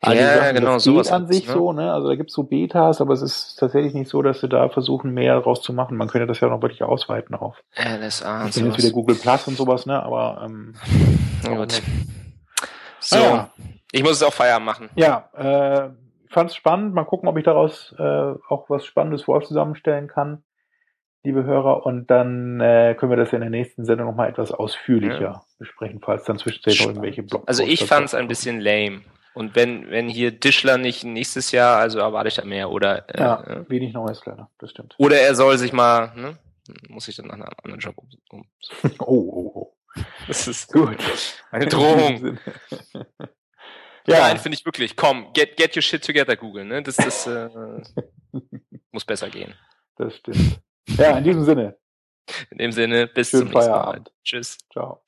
[0.00, 1.52] Also ja, Sachen, genau, das geht an sich ne?
[1.52, 1.92] so, ne?
[1.92, 5.12] Also da gibt's so Betas, aber es ist tatsächlich nicht so, dass sie da versuchen,
[5.12, 5.96] mehr daraus zu machen.
[5.96, 7.56] Man könnte das ja noch wirklich ausweiten auf.
[7.74, 8.76] LSA und sowas.
[8.76, 10.00] jetzt wieder Google Plus und sowas, ne?
[10.00, 10.74] Aber ähm,
[11.44, 11.82] gut.
[13.00, 13.50] So, ah, ja.
[13.90, 14.90] ich muss es auch Feierabend machen.
[14.94, 15.88] Ja, äh,
[16.30, 16.94] fand es spannend.
[16.94, 20.44] Mal gucken, ob ich daraus äh, auch was Spannendes für euch zusammenstellen kann,
[21.22, 21.86] liebe Hörer.
[21.86, 25.42] Und dann äh, können wir das in der nächsten Sendung nochmal etwas ausführlicher ja.
[25.58, 27.46] besprechen, falls dann zwischendurch noch irgendwelche Blogs.
[27.46, 29.02] Also ich fand es ein bisschen lame.
[29.34, 33.08] Und wenn, wenn hier Dischler nicht nächstes Jahr, also erwarte ich da mehr, oder?
[33.08, 34.96] Äh, ja, äh, wenig Neues leider, das stimmt.
[34.98, 36.38] Oder er soll sich mal, ne?
[36.88, 38.08] Muss ich dann nach einem anderen Job um.
[38.30, 38.44] um.
[38.98, 39.74] oh, oh, oh.
[40.26, 40.96] Das ist gut.
[41.50, 42.38] Eine Drohung.
[44.08, 44.96] Ja, Nein, finde ich wirklich.
[44.96, 46.64] Komm, get, get your shit together, Google.
[46.64, 46.82] Ne?
[46.82, 47.48] Das, das äh,
[48.90, 49.54] muss besser gehen.
[49.96, 50.60] Das stimmt.
[50.96, 51.76] Ja, in diesem Sinne.
[52.50, 53.72] In dem Sinne, bis Schönen zum nächsten.
[53.72, 54.04] Mal.
[54.24, 54.58] Tschüss.
[54.72, 55.02] Ciao.